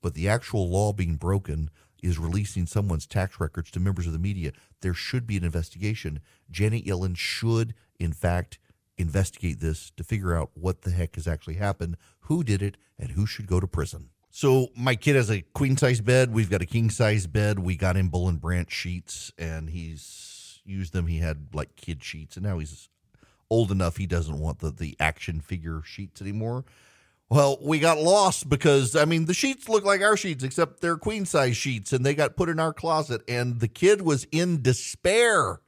but 0.04 0.14
the 0.14 0.30
actual 0.30 0.70
law 0.70 0.94
being 0.94 1.16
broken 1.16 1.72
is 2.04 2.20
releasing 2.20 2.68
someone's 2.68 3.08
tax 3.08 3.40
records 3.40 3.72
to 3.72 3.80
members 3.80 4.06
of 4.06 4.14
the 4.14 4.20
media. 4.20 4.52
There 4.82 4.94
should 4.94 5.26
be 5.26 5.38
an 5.38 5.46
investigation. 5.46 6.20
Janet 6.52 6.86
Yellen 6.86 7.18
should, 7.18 7.74
in 7.98 8.12
fact, 8.12 8.60
investigate 8.98 9.62
this 9.62 9.92
to 9.98 10.04
figure 10.04 10.36
out 10.36 10.52
what 10.54 10.82
the 10.82 10.92
heck 10.92 11.16
has 11.16 11.26
actually 11.26 11.56
happened, 11.56 11.96
who 12.22 12.44
did 12.44 12.62
it, 12.62 12.76
and 13.00 13.12
who 13.12 13.26
should 13.26 13.48
go 13.48 13.62
to 13.62 13.66
prison. 13.66 14.10
So 14.30 14.68
my 14.76 14.96
kid 14.96 15.16
has 15.16 15.32
a 15.32 15.42
queen 15.54 15.78
size 15.78 16.02
bed. 16.02 16.34
We've 16.34 16.50
got 16.50 16.62
a 16.62 16.66
king 16.66 16.90
size 16.90 17.26
bed. 17.26 17.60
We 17.60 17.78
got 17.78 17.96
him 17.96 18.10
Boll 18.10 18.28
and 18.28 18.42
Branch 18.42 18.72
sheets, 18.72 19.32
and 19.38 19.70
he's 19.70 20.60
used 20.66 20.92
them. 20.92 21.08
He 21.08 21.20
had 21.20 21.48
like 21.54 21.78
kid 21.78 22.04
sheets, 22.04 22.36
and 22.36 22.46
now 22.46 22.60
he's 22.60 22.90
old 23.50 23.72
enough. 23.72 23.98
He 23.98 24.08
doesn't 24.08 24.40
want 24.40 24.60
the 24.60 24.72
the 24.72 24.98
action 25.00 25.40
figure 25.40 25.82
sheets 25.86 26.22
anymore. 26.22 26.66
Well, 27.30 27.58
we 27.62 27.80
got 27.80 27.98
lost 27.98 28.50
because 28.50 28.96
I 28.96 29.06
mean 29.06 29.26
the 29.26 29.34
sheets 29.34 29.68
look 29.68 29.84
like 29.84 30.02
our 30.02 30.18
sheets, 30.18 30.44
except 30.44 30.82
they're 30.82 30.98
queen 30.98 31.26
size 31.26 31.58
sheets, 31.58 31.92
and 31.92 32.06
they 32.06 32.14
got 32.14 32.36
put 32.36 32.50
in 32.50 32.60
our 32.60 32.74
closet. 32.74 33.24
And 33.28 33.60
the 33.60 33.68
kid 33.68 34.02
was 34.02 34.28
in 34.32 34.62
despair. 34.62 35.60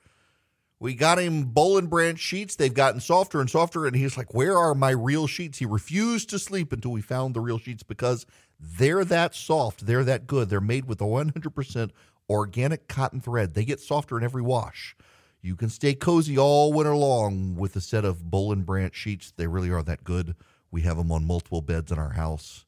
We 0.79 0.93
got 0.93 1.17
him 1.19 1.45
Boll 1.45 1.77
and 1.77 1.89
Branch 1.89 2.19
sheets. 2.19 2.55
They've 2.55 2.73
gotten 2.73 2.99
softer 2.99 3.39
and 3.39 3.49
softer, 3.49 3.85
and 3.87 3.95
he's 3.95 4.17
like, 4.17 4.33
"Where 4.33 4.57
are 4.57 4.75
my 4.75 4.91
real 4.91 5.25
sheets?" 5.25 5.57
He 5.57 5.65
refused 5.65 6.29
to 6.29 6.39
sleep 6.39 6.71
until 6.71 6.91
we 6.91 7.01
found 7.01 7.33
the 7.33 7.41
real 7.41 7.57
sheets 7.57 7.81
because 7.81 8.25
they're 8.59 9.05
that 9.05 9.33
soft, 9.33 9.85
they're 9.85 10.03
that 10.03 10.27
good. 10.27 10.49
They're 10.49 10.61
made 10.61 10.85
with 10.85 11.01
a 11.01 11.05
100% 11.05 11.91
organic 12.29 12.87
cotton 12.87 13.21
thread. 13.21 13.53
They 13.53 13.65
get 13.65 13.79
softer 13.79 14.17
in 14.17 14.23
every 14.23 14.41
wash. 14.41 14.95
You 15.41 15.55
can 15.55 15.69
stay 15.69 15.93
cozy 15.93 16.37
all 16.37 16.73
winter 16.73 16.95
long 16.95 17.55
with 17.55 17.75
a 17.75 17.81
set 17.81 18.03
of 18.03 18.29
Boll 18.29 18.51
and 18.51 18.65
Branch 18.65 18.95
sheets. 18.95 19.31
They 19.35 19.47
really 19.47 19.69
are 19.69 19.83
that 19.83 20.03
good. 20.03 20.35
We 20.75 20.81
have 20.81 20.97
them 20.97 21.09
on 21.09 21.25
multiple 21.25 21.61
beds 21.61 21.89
in 21.89 21.97
our 21.97 22.09
house. 22.09 22.65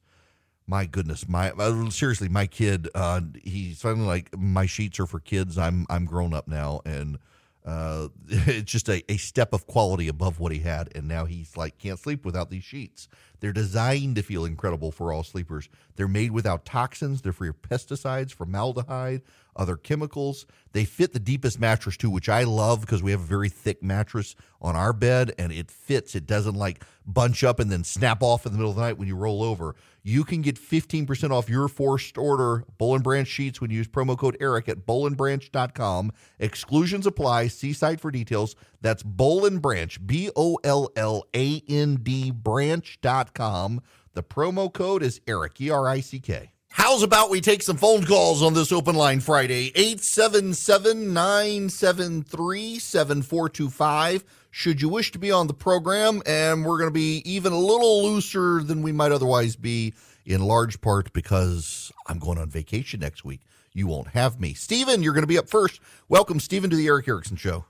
My 0.65 0.85
goodness, 0.85 1.27
my 1.27 1.51
uh, 1.51 1.89
seriously, 1.89 2.29
my 2.29 2.47
kid, 2.47 2.87
uh, 2.95 3.19
he's 3.43 3.81
finally 3.81 4.07
like 4.07 4.29
my 4.33 4.65
sheets 4.65 4.97
are 5.01 5.05
for 5.05 5.19
kids. 5.19 5.57
I'm 5.57 5.85
I'm 5.89 6.05
grown 6.05 6.33
up 6.33 6.47
now, 6.47 6.79
and 6.85 7.19
uh, 7.65 8.07
it's 8.29 8.71
just 8.71 8.87
a, 8.87 9.03
a 9.11 9.17
step 9.17 9.51
of 9.51 9.67
quality 9.67 10.07
above 10.07 10.39
what 10.39 10.53
he 10.53 10.59
had. 10.59 10.89
And 10.95 11.09
now 11.09 11.25
he's 11.25 11.57
like 11.57 11.79
can't 11.79 11.99
sleep 11.99 12.23
without 12.23 12.49
these 12.49 12.63
sheets. 12.63 13.09
They're 13.39 13.53
designed 13.53 14.15
to 14.15 14.22
feel 14.22 14.46
incredible 14.46 14.91
for 14.91 15.12
all 15.13 15.24
sleepers. 15.24 15.70
They're 15.96 16.08
made 16.08 16.32
without 16.32 16.65
toxins. 16.65 17.22
They're 17.22 17.32
free 17.32 17.50
of 17.50 17.62
pesticides, 17.62 18.34
formaldehyde, 18.34 19.22
other 19.56 19.75
chemicals. 19.75 20.46
They 20.74 20.86
fit 20.86 21.13
the 21.13 21.20
deepest 21.20 21.60
mattress 21.60 21.98
too, 21.98 22.10
which 22.10 22.29
I 22.29 22.44
love 22.44 22.82
because 22.82 23.01
we 23.01 23.12
have 23.12 23.22
a 23.22 23.25
very 23.25 23.50
thick 23.50 23.82
mattress 23.84 24.36
on 24.62 24.75
our 24.75 24.94
bed 24.94 25.34
and 25.38 25.51
it 25.51 25.72
fits. 25.72 26.15
It 26.15 26.25
doesn't 26.25 26.56
like 26.56 26.84
bunch 27.06 27.44
up 27.44 27.60
and 27.60 27.72
then 27.72 27.84
snap 27.84 28.22
off 28.22 28.46
in 28.46 28.51
the 28.51 28.58
middle 28.58 28.72
of 28.72 28.77
the 28.77 28.84
night 28.84 28.98
when 28.98 29.08
you 29.08 29.15
roll 29.15 29.44
over. 29.44 29.75
You 30.03 30.24
can 30.24 30.41
get 30.41 30.56
15% 30.56 31.32
off 31.32 31.50
your 31.50 31.67
forced 31.67 32.17
order 32.17 32.63
Boll 32.77 32.96
and 32.96 33.03
Branch 33.03 33.27
sheets 33.27 33.60
when 33.60 33.72
you 33.72 33.77
use 33.77 33.88
promo 33.88 34.17
code 34.17 34.38
Erick 34.39 34.70
at 34.70 34.86
bollandbranch.com. 34.86 36.12
Exclusions 36.39 37.06
apply. 37.06 37.48
See 37.48 37.74
site 37.74 38.00
for 38.00 38.12
details. 38.12 38.56
That's 38.81 39.03
Boll 39.03 39.46
and 39.46 39.62
Branch, 39.62 40.05
B 40.05 40.29
O 40.36 40.57
L 40.63 40.89
L 40.96 41.24
A 41.36 41.62
N 41.67 42.00
D 42.01 42.31
branch.com. 42.31 43.81
The 44.13 44.24
promo 44.24 44.72
code 44.72 45.03
is 45.03 45.22
Erick, 45.27 45.60
E 45.62 45.69
R 45.69 45.88
I 45.88 46.00
C 46.00 46.19
K. 46.19 46.51
How's 46.69 47.01
about 47.01 47.31
we 47.31 47.41
take 47.41 47.63
some 47.63 47.77
phone 47.77 48.05
calls 48.05 48.43
on 48.43 48.53
this 48.53 48.72
open 48.72 48.96
line 48.96 49.19
Friday? 49.19 49.72
877 49.75 51.12
973 51.12 52.77
7425. 52.77 54.24
Should 54.51 54.81
you 54.81 54.89
wish 54.89 55.12
to 55.12 55.19
be 55.19 55.31
on 55.31 55.48
the 55.48 55.55
program, 55.55 56.22
and 56.25 56.63
we're 56.63 56.77
going 56.77 56.89
to 56.89 56.93
be 56.93 57.24
even 57.25 57.51
a 57.51 57.60
little 57.60 58.03
looser 58.03 58.62
than 58.62 58.84
we 58.84 58.91
might 58.91 59.12
otherwise 59.12 59.55
be, 59.55 59.96
in 60.25 60.41
large 60.41 60.79
part 60.79 61.12
because 61.13 61.91
I'm 62.05 62.19
going 62.19 62.38
on 62.38 62.50
vacation 62.50 63.00
next 63.00 63.25
week. 63.25 63.41
You 63.74 63.88
won't 63.88 64.10
have 64.10 64.39
me. 64.39 64.53
Stephen, 64.53 65.01
you're 65.01 65.13
going 65.13 65.24
to 65.24 65.27
be 65.27 65.38
up 65.38 65.50
first. 65.50 65.79
Welcome, 66.10 66.39
Stephen, 66.39 66.69
to 66.69 66.75
the 66.75 66.88
Erick 66.88 67.07
Erickson 67.07 67.38
Show. 67.38 67.65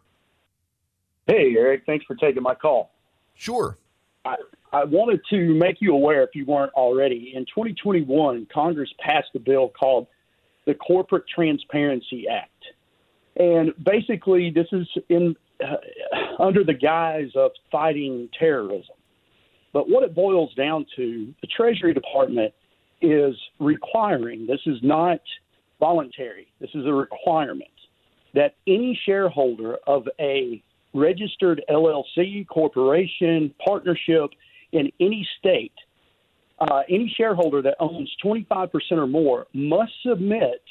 Hey, 1.28 1.56
Erick. 1.58 1.84
Thanks 1.86 2.06
for 2.06 2.16
taking 2.16 2.42
my 2.42 2.56
call. 2.56 2.92
Sure. 3.36 3.78
I, 4.26 4.36
I 4.72 4.84
wanted 4.86 5.22
to 5.30 5.54
make 5.54 5.78
you 5.80 5.94
aware, 5.94 6.24
if 6.24 6.32
you 6.34 6.46
weren't 6.46 6.74
already, 6.74 7.34
in 7.36 7.44
2021, 7.46 8.48
Congress 8.54 8.90
passed 9.00 9.30
a 9.36 9.40
bill 9.40 9.70
called 9.70 10.08
the 10.66 10.74
Corporate 10.74 11.26
Transparency 11.34 12.26
Act. 12.28 12.52
And 13.38 13.72
basically, 13.84 14.52
this 14.52 14.68
is 14.72 14.88
in 15.10 15.36
uh, 15.64 15.76
under 16.40 16.64
the 16.64 16.74
guise 16.74 17.32
of 17.36 17.52
fighting 17.72 18.30
terrorism. 18.38 18.96
But 19.74 19.90
what 19.90 20.04
it 20.04 20.16
boils 20.16 20.54
down 20.56 20.86
to, 20.96 21.34
the 21.42 21.48
Treasury 21.48 21.94
Department 21.94 22.54
is 23.02 23.36
requiring, 23.60 24.48
this 24.48 24.62
is 24.66 24.78
not 24.82 25.20
voluntary, 25.80 26.48
this 26.60 26.70
is 26.74 26.86
a 26.86 26.94
requirement, 26.94 27.70
that 28.34 28.56
any 28.66 29.00
shareholder 29.06 29.78
of 29.86 30.08
a 30.20 30.62
registered 30.94 31.64
LLC, 31.70 32.48
corporation, 32.48 33.54
partnership 33.64 34.32
in 34.72 34.92
any 35.00 35.28
state, 35.40 35.74
uh, 36.60 36.82
any 36.90 37.14
shareholder 37.16 37.62
that 37.62 37.76
owns 37.80 38.12
25% 38.24 38.70
or 38.92 39.08
more 39.08 39.48
must 39.54 39.92
submit 40.06 40.64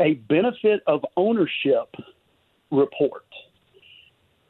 a 0.00 0.14
benefit 0.14 0.82
of 0.86 1.04
ownership 1.16 1.94
report 2.70 3.24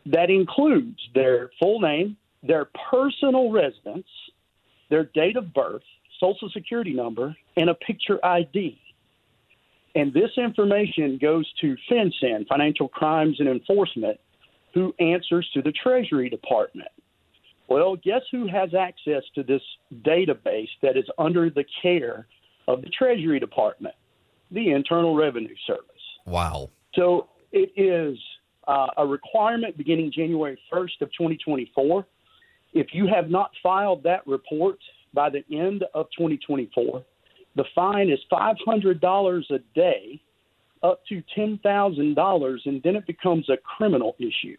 that 0.07 0.31
includes 0.31 0.99
their 1.15 1.51
full 1.59 1.81
name, 1.81 2.17
their 2.43 2.69
personal 2.91 3.51
residence, 3.51 4.07
their 4.89 5.05
date 5.15 5.37
of 5.37 5.53
birth, 5.53 5.83
social 6.21 6.49
security 6.51 6.93
number, 6.93 7.35
and 7.57 7.69
a 7.69 7.75
picture 7.75 8.25
ID. 8.25 8.81
And 9.95 10.13
this 10.13 10.31
information 10.37 11.19
goes 11.21 11.51
to 11.61 11.77
FinCEN, 11.91 12.47
Financial 12.49 12.89
Crimes 12.89 13.37
and 13.41 13.49
Enforcement, 13.49 14.21
who 14.77 14.95
answers 15.01 15.49
to 15.55 15.63
the 15.63 15.73
Treasury 15.73 16.29
Department. 16.29 16.91
Well, 17.67 17.97
guess 17.97 18.21
who 18.31 18.47
has 18.47 18.75
access 18.75 19.23
to 19.35 19.43
this 19.43 19.63
database 20.03 20.69
that 20.83 20.99
is 20.99 21.07
under 21.17 21.49
the 21.49 21.65
care 21.81 22.27
of 22.69 22.83
the 22.83 22.91
Treasury 22.91 23.41
Department? 23.41 23.95
The 24.51 24.73
Internal 24.73 25.17
Revenue 25.17 25.55
Service. 25.67 25.83
Wow. 26.27 26.69
So 26.95 27.29
it 27.53 27.73
is 27.75 28.19
uh, 28.69 28.89
a 28.99 29.07
requirement 29.07 29.79
beginning 29.79 30.13
January 30.15 30.59
1st 30.71 31.01
of 31.01 31.09
2024. 31.13 32.07
If 32.75 32.89
you 32.93 33.07
have 33.07 33.31
not 33.31 33.53
filed 33.63 34.03
that 34.03 34.27
report 34.27 34.79
by 35.15 35.31
the 35.31 35.43
end 35.51 35.85
of 35.95 36.05
2024, 36.19 37.03
the 37.57 37.65
fine 37.75 38.11
is 38.11 38.19
$500 38.31 39.51
a 39.51 39.59
day 39.75 40.21
up 40.83 41.01
to 41.09 41.23
$10,000, 41.37 42.67
and 42.67 42.83
then 42.83 42.97
it 42.97 43.07
becomes 43.07 43.49
a 43.49 43.57
criminal 43.57 44.17
issue. 44.19 44.57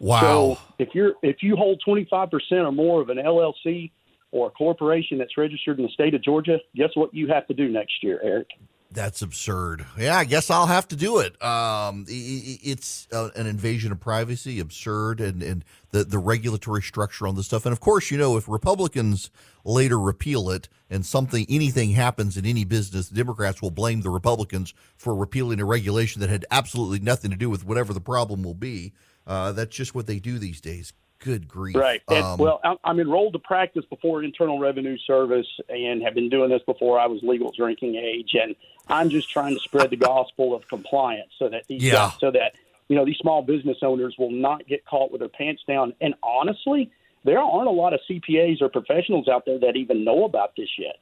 Wow. 0.00 0.20
So 0.20 0.58
if 0.78 0.94
you're 0.94 1.14
if 1.22 1.42
you 1.42 1.56
hold 1.56 1.82
25% 1.86 2.30
or 2.52 2.70
more 2.70 3.00
of 3.00 3.08
an 3.08 3.16
LLC 3.16 3.90
or 4.30 4.46
a 4.46 4.50
corporation 4.50 5.18
that's 5.18 5.36
registered 5.36 5.78
in 5.78 5.86
the 5.86 5.90
state 5.90 6.14
of 6.14 6.22
Georgia, 6.22 6.58
guess 6.76 6.90
what 6.94 7.12
you 7.12 7.26
have 7.28 7.46
to 7.48 7.54
do 7.54 7.68
next 7.68 8.02
year, 8.02 8.20
Erick? 8.22 8.48
That's 8.90 9.20
absurd. 9.20 9.84
Yeah, 9.98 10.16
I 10.16 10.24
guess 10.24 10.48
I'll 10.48 10.66
have 10.66 10.88
to 10.88 10.96
do 10.96 11.18
it. 11.18 11.40
Um, 11.42 12.06
it's 12.08 13.06
uh, 13.12 13.28
an 13.36 13.46
invasion 13.46 13.92
of 13.92 14.00
privacy, 14.00 14.60
absurd, 14.60 15.20
and, 15.20 15.42
and 15.42 15.64
the, 15.90 16.04
the 16.04 16.18
regulatory 16.18 16.80
structure 16.80 17.26
on 17.26 17.36
this 17.36 17.44
stuff. 17.46 17.66
And 17.66 17.72
of 17.74 17.80
course, 17.80 18.10
you 18.10 18.16
know, 18.16 18.38
if 18.38 18.48
Republicans 18.48 19.30
later 19.62 20.00
repeal 20.00 20.48
it 20.48 20.70
and 20.88 21.04
something, 21.04 21.44
anything 21.50 21.90
happens 21.90 22.38
in 22.38 22.46
any 22.46 22.64
business, 22.64 23.10
the 23.10 23.16
Democrats 23.16 23.60
will 23.60 23.70
blame 23.70 24.00
the 24.00 24.10
Republicans 24.10 24.72
for 24.96 25.14
repealing 25.14 25.60
a 25.60 25.66
regulation 25.66 26.22
that 26.22 26.30
had 26.30 26.46
absolutely 26.50 26.98
nothing 26.98 27.30
to 27.30 27.36
do 27.36 27.50
with 27.50 27.66
whatever 27.66 27.92
the 27.92 28.00
problem 28.00 28.42
will 28.42 28.54
be. 28.54 28.94
Uh, 29.26 29.52
that's 29.52 29.76
just 29.76 29.94
what 29.94 30.06
they 30.06 30.18
do 30.18 30.38
these 30.38 30.62
days. 30.62 30.94
Good 31.20 31.48
grief. 31.48 31.74
Right. 31.74 32.00
And, 32.08 32.24
um, 32.24 32.38
well, 32.38 32.60
I'm 32.84 33.00
enrolled 33.00 33.32
to 33.32 33.40
practice 33.40 33.84
before 33.90 34.22
Internal 34.22 34.60
Revenue 34.60 34.96
Service 35.04 35.48
and 35.68 36.00
have 36.00 36.14
been 36.14 36.30
doing 36.30 36.48
this 36.48 36.62
before 36.64 37.00
I 37.00 37.06
was 37.06 37.18
legal 37.24 37.50
drinking 37.50 37.96
age. 37.96 38.30
And 38.40 38.54
I'm 38.88 39.10
just 39.10 39.30
trying 39.30 39.54
to 39.54 39.60
spread 39.60 39.90
the 39.90 39.96
gospel 39.96 40.54
of 40.54 40.66
compliance 40.68 41.30
so 41.38 41.48
that 41.48 41.66
these 41.68 41.82
yeah. 41.82 42.10
so 42.20 42.30
that 42.30 42.54
you 42.88 42.96
know 42.96 43.04
these 43.04 43.18
small 43.18 43.42
business 43.42 43.78
owners 43.82 44.16
will 44.18 44.30
not 44.30 44.66
get 44.66 44.84
caught 44.84 45.10
with 45.10 45.20
their 45.20 45.28
pants 45.28 45.62
down. 45.66 45.94
And 46.00 46.14
honestly, 46.22 46.90
there 47.24 47.38
aren't 47.38 47.68
a 47.68 47.72
lot 47.72 47.92
of 47.92 48.00
CPAs 48.08 48.62
or 48.62 48.68
professionals 48.68 49.28
out 49.28 49.44
there 49.44 49.58
that 49.58 49.76
even 49.76 50.04
know 50.04 50.24
about 50.24 50.54
this 50.56 50.70
yet. 50.78 50.96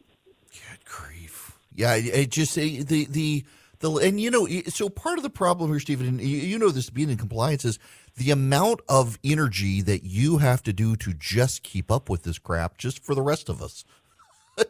Good 0.50 0.84
grief. 0.84 1.58
Yeah, 1.74 1.94
it 1.94 2.30
just 2.30 2.54
the 2.54 2.82
the 2.82 3.44
the 3.80 3.92
and 3.96 4.20
you 4.20 4.30
know 4.30 4.48
so 4.68 4.88
part 4.88 5.18
of 5.18 5.22
the 5.22 5.30
problem 5.30 5.70
here, 5.70 5.80
Stephen, 5.80 6.06
and 6.06 6.20
you 6.20 6.58
know 6.58 6.70
this 6.70 6.90
being 6.90 7.10
in 7.10 7.16
compliance 7.16 7.64
is 7.64 7.78
the 8.16 8.30
amount 8.30 8.80
of 8.88 9.18
energy 9.22 9.82
that 9.82 10.04
you 10.04 10.38
have 10.38 10.62
to 10.62 10.72
do 10.72 10.96
to 10.96 11.12
just 11.12 11.62
keep 11.62 11.90
up 11.90 12.08
with 12.08 12.22
this 12.22 12.38
crap 12.38 12.78
just 12.78 13.04
for 13.04 13.14
the 13.14 13.22
rest 13.22 13.48
of 13.48 13.62
us 13.62 13.84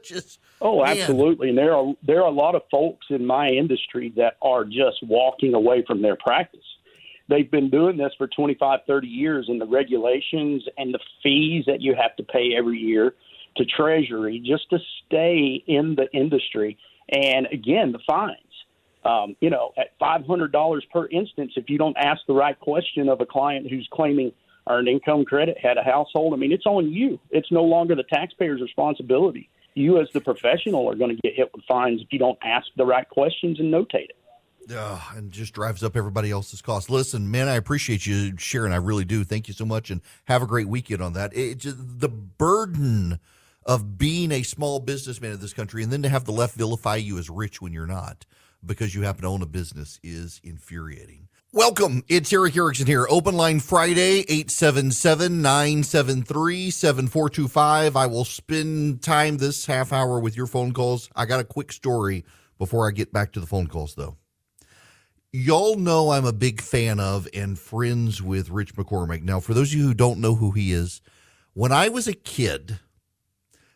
just 0.03 0.41
oh 0.61 0.85
absolutely. 0.85 1.51
And 1.51 1.59
there 1.59 1.75
are 1.75 1.95
there 2.03 2.23
are 2.23 2.29
a 2.29 2.35
lot 2.35 2.55
of 2.55 2.63
folks 2.71 3.07
in 3.11 3.27
my 3.27 3.51
industry 3.51 4.13
that 4.17 4.37
are 4.43 4.65
just 4.65 5.03
walking 5.03 5.55
away 5.55 5.85
from 5.87 6.03
their 6.03 6.17
practice. 6.17 6.65
They've 7.29 7.51
been 7.51 7.71
doing 7.71 7.97
this 7.97 8.13
for 8.17 8.29
25 8.29 8.81
30 8.87 9.07
years 9.07 9.47
and 9.49 9.61
the 9.61 9.67
regulations 9.67 10.65
and 10.79 10.95
the 10.95 11.01
fees 11.23 11.65
that 11.67 11.81
you 11.81 11.95
have 11.95 12.15
to 12.17 12.23
pay 12.23 12.55
every 12.57 12.79
year 12.79 13.15
to 13.57 13.65
treasury 13.65 14.43
just 14.45 14.69
to 14.71 14.79
stay 15.07 15.63
in 15.67 15.97
the 15.97 16.11
industry. 16.13 16.79
And 17.11 17.47
again 17.53 17.93
the 17.93 18.01
fines. 18.07 18.41
Um, 19.05 19.37
you 19.41 19.51
know, 19.51 19.73
at 19.79 19.97
$500 20.01 20.83
per 20.93 21.07
instance, 21.07 21.53
if 21.55 21.71
you 21.71 21.79
don't 21.79 21.97
ask 21.97 22.23
the 22.27 22.35
right 22.35 22.59
question 22.59 23.09
of 23.09 23.21
a 23.21 23.27
client 23.27 23.71
who's 23.71 23.89
claiming 23.93 24.33
earned 24.69 24.89
income 24.89 25.25
credit, 25.25 25.57
had 25.63 25.79
a 25.79 25.83
household, 25.85 26.35
I 26.35 26.37
mean, 26.37 26.51
it's 26.51 26.67
on 26.67 26.91
you. 26.91 27.21
It's 27.31 27.53
no 27.53 27.63
longer 27.63 27.95
the 27.95 28.03
taxpayer's 28.03 28.61
responsibility. 28.61 29.49
You, 29.77 30.01
as 30.01 30.09
the 30.15 30.23
professional, 30.23 30.89
are 30.91 30.95
going 30.95 31.15
to 31.15 31.23
get 31.23 31.35
hit 31.37 31.51
with 31.55 31.65
fines 31.67 32.01
if 32.01 32.09
you 32.11 32.19
don't 32.19 32.39
ask 32.43 32.67
the 32.77 32.87
right 32.87 33.09
questions 33.09 33.61
and 33.61 33.73
notate 33.73 34.09
it. 34.09 34.17
Uh, 34.75 34.99
and 35.15 35.31
just 35.31 35.53
drives 35.53 35.85
up 35.85 35.97
everybody 35.97 36.31
else's 36.31 36.63
costs. 36.63 36.91
Listen, 36.91 37.31
man, 37.31 37.47
I 37.47 37.55
appreciate 37.55 38.05
you 38.07 38.37
sharing. 38.39 38.73
I 38.73 38.77
really 38.77 39.05
do. 39.05 39.23
Thank 39.23 39.49
you 39.49 39.55
so 39.55 39.67
much, 39.67 39.91
and 39.91 40.01
have 40.25 40.43
a 40.43 40.47
great 40.47 40.67
weekend 40.67 41.03
on 41.03 41.13
that. 41.13 41.37
It, 41.37 41.59
just, 41.59 41.77
the 41.79 42.09
burden 42.09 43.21
of 43.65 43.99
being 43.99 44.33
a 44.33 44.43
small 44.43 44.81
businessman 44.81 45.33
in 45.33 45.41
this 45.41 45.53
country, 45.53 45.83
and 45.83 45.93
then 45.93 46.03
to 46.03 46.09
have 46.09 46.25
the 46.25 46.33
left 46.33 46.57
vilify 46.57 46.97
you 46.97 47.19
as 47.19 47.29
rich 47.29 47.61
when 47.61 47.73
you're 47.73 47.87
not 47.87 48.25
because 48.65 48.95
you 48.95 49.03
happen 49.03 49.23
to 49.23 49.29
own 49.29 49.43
a 49.43 49.47
business 49.47 50.01
is 50.03 50.41
infuriating. 50.43 51.29
Welcome. 51.53 52.03
It's 52.09 52.33
Erick 52.33 52.57
Erickson 52.57 52.89
here. 52.89 53.07
Open 53.09 53.37
line 53.37 53.61
Friday, 53.61 54.25
877 54.29 55.41
973 55.41 56.71
7425. 56.71 57.97
I 57.97 58.07
will 58.07 58.25
spend 58.25 59.01
time 59.01 59.39
this 59.39 59.65
half 59.65 59.93
hour 59.93 60.19
with 60.19 60.37
your 60.37 60.49
phone 60.49 60.73
calls. 60.73 61.09
I 61.15 61.25
got 61.25 61.39
a 61.39 61.45
quick 61.45 61.71
story 61.71 62.25
before 62.59 62.89
I 62.89 62.91
get 62.91 63.13
back 63.13 63.33
to 63.33 63.41
the 63.41 63.47
phone 63.47 63.69
calls, 63.69 63.95
though. 63.95 64.17
Y'all 65.33 65.77
know 65.77 66.11
I'm 66.11 66.27
a 66.27 66.33
big 66.33 66.61
fan 66.61 66.99
of 66.99 67.29
and 67.33 67.57
friends 67.57 68.21
with 68.21 68.51
Rich 68.51 68.75
McCormick. 68.75 69.23
Now, 69.23 69.39
for 69.39 69.55
those 69.55 69.73
of 69.73 69.79
you 69.79 69.87
who 69.87 69.95
don't 69.95 70.21
know 70.21 70.35
who 70.35 70.51
he 70.51 70.73
is, 70.73 71.01
when 71.55 71.71
I 71.71 71.89
was 71.89 72.09
a 72.09 72.13
kid, 72.13 72.81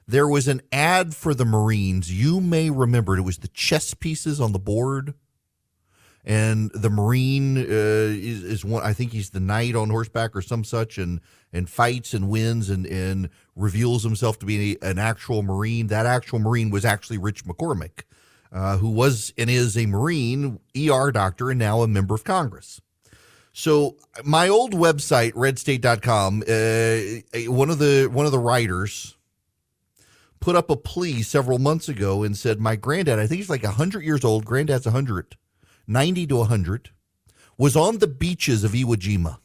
there 0.09 0.29
was 0.29 0.49
an 0.49 0.61
ad 0.73 1.15
for 1.15 1.35
the 1.35 1.45
Marines. 1.45 2.13
You 2.13 2.41
may 2.41 2.69
remember 2.69 3.17
it 3.17 3.23
was 3.23 3.39
the 3.39 3.49
chess 3.49 3.95
pieces 3.95 4.41
on 4.41 4.51
the 4.51 4.59
board. 4.59 5.15
And 6.25 6.71
the 6.73 6.91
Marine 6.91 7.57
uh, 7.57 7.63
is, 7.63 8.43
is 8.43 8.65
one. 8.65 8.83
I 8.83 8.93
think 8.93 9.13
he's 9.13 9.31
the 9.31 9.41
knight 9.41 9.75
on 9.75 9.89
horseback 9.89 10.37
or 10.37 10.43
some 10.43 10.65
such, 10.65 10.99
and 10.99 11.21
and 11.53 11.69
fights 11.69 12.13
and 12.13 12.29
wins 12.29 12.69
and 12.69 12.87
and 12.87 13.31
reveals 13.57 14.03
himself 14.03 14.39
to 14.41 14.47
be 14.47 14.77
an 14.83 14.99
actual 14.99 15.43
Marine. 15.43 15.87
That 15.87 16.07
actual 16.07 16.39
Marine 16.39 16.71
was 16.71 16.85
actually 16.85 17.19
Rich 17.19 17.45
McCormick, 17.47 18.03
uh, 18.53 18.77
who 18.77 18.91
was 18.91 19.33
and 19.39 19.49
is 19.49 19.79
a 19.79 19.87
Marine, 19.87 20.61
ER 20.77 21.11
doctor, 21.11 21.51
and 21.51 21.59
now 21.59 21.81
a 21.81 21.89
member 21.89 22.15
of 22.15 22.25
Congress. 22.25 22.83
So 23.53 23.97
my 24.23 24.49
old 24.49 24.75
website, 24.75 25.33
redstate.com, 25.33 26.43
uh, 26.47 27.51
one 27.51 27.71
of 27.71 27.79
the 27.79 28.09
one 28.13 28.27
of 28.27 28.33
the 28.33 28.39
writers 28.39 29.17
put 30.41 30.57
up 30.57 30.71
a 30.71 30.77
plea 30.77 31.23
several 31.23 31.59
months 31.59 31.89
ago 31.89 32.23
and 32.23 32.37
said, 32.37 32.59
My 32.59 32.77
granddad, 32.77 33.19
I 33.19 33.27
think 33.27 33.39
he's 33.39 33.51
like 33.51 33.63
100 33.63 34.03
years 34.03 34.25
old, 34.25 34.45
granddad's 34.45 34.87
100, 34.87 35.37
90 35.91 36.29
to 36.29 36.37
100, 36.37 36.91
was 37.59 37.77
on 37.77 37.99
the 37.99 38.07
beaches 38.07 38.65
of 38.65 38.73
Iwo 38.73 38.95
Jima 38.95 39.39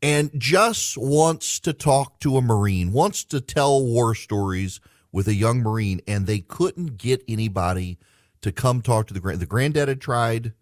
and 0.00 0.30
just 0.38 0.96
wants 0.96 1.60
to 1.60 1.72
talk 1.72 2.20
to 2.20 2.36
a 2.36 2.40
Marine, 2.40 2.92
wants 2.92 3.24
to 3.24 3.40
tell 3.40 3.84
war 3.84 4.14
stories 4.14 4.80
with 5.12 5.28
a 5.28 5.34
young 5.34 5.60
Marine, 5.60 6.00
and 6.06 6.26
they 6.26 6.38
couldn't 6.38 6.96
get 6.96 7.22
anybody 7.28 7.98
to 8.40 8.52
come 8.52 8.80
talk 8.80 9.06
to 9.08 9.14
the 9.14 9.20
grand. 9.20 9.40
The 9.40 9.46
granddad 9.46 9.88
had 9.88 10.00
tried, 10.00 10.54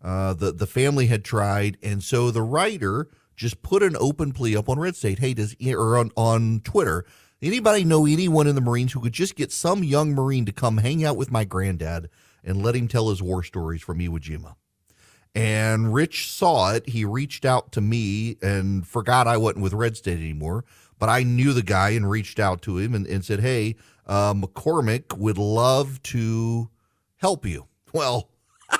uh, 0.00 0.32
the 0.34 0.52
the 0.52 0.66
family 0.66 1.06
had 1.06 1.24
tried, 1.24 1.76
and 1.82 2.02
so 2.02 2.30
the 2.30 2.42
writer 2.42 3.08
just 3.36 3.62
put 3.62 3.82
an 3.82 3.96
open 3.96 4.32
plea 4.32 4.56
up 4.56 4.68
on 4.68 4.78
Red 4.78 4.96
State. 4.96 5.18
Hey, 5.18 5.34
does 5.34 5.54
or 5.66 5.98
on 5.98 6.10
on 6.16 6.60
Twitter? 6.60 7.04
Anybody 7.42 7.84
know 7.84 8.06
anyone 8.06 8.46
in 8.46 8.54
the 8.54 8.60
Marines 8.60 8.92
who 8.92 9.00
could 9.00 9.12
just 9.12 9.36
get 9.36 9.52
some 9.52 9.84
young 9.84 10.12
Marine 10.12 10.44
to 10.46 10.52
come 10.52 10.78
hang 10.78 11.04
out 11.04 11.16
with 11.16 11.30
my 11.30 11.44
granddad 11.44 12.08
and 12.48 12.62
let 12.62 12.74
him 12.74 12.88
tell 12.88 13.10
his 13.10 13.22
war 13.22 13.44
stories 13.44 13.82
from 13.82 13.98
Iwo 14.00 14.18
Jima? 14.18 14.56
And 15.34 15.94
Rich 15.94 16.30
saw 16.32 16.72
it. 16.72 16.88
He 16.88 17.04
reached 17.04 17.44
out 17.44 17.70
to 17.72 17.80
me 17.80 18.36
and 18.42 18.86
forgot 18.86 19.28
I 19.28 19.36
wasn't 19.36 19.62
with 19.62 19.72
Red 19.72 19.96
State 19.96 20.18
anymore. 20.18 20.64
But 20.98 21.08
I 21.08 21.22
knew 21.22 21.52
the 21.52 21.62
guy 21.62 21.90
and 21.90 22.10
reached 22.10 22.40
out 22.40 22.60
to 22.62 22.78
him 22.78 22.94
and, 22.94 23.06
and 23.06 23.24
said, 23.24 23.40
Hey, 23.40 23.76
uh, 24.06 24.34
McCormick 24.34 25.16
would 25.16 25.38
love 25.38 26.02
to 26.04 26.70
help 27.16 27.46
you. 27.46 27.66
Well, 27.90 28.28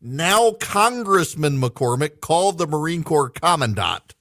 now 0.00 0.50
Congressman 0.58 1.60
McCormick 1.60 2.20
called 2.20 2.58
the 2.58 2.66
Marine 2.66 3.04
Corps 3.04 3.30
commandant. 3.30 4.16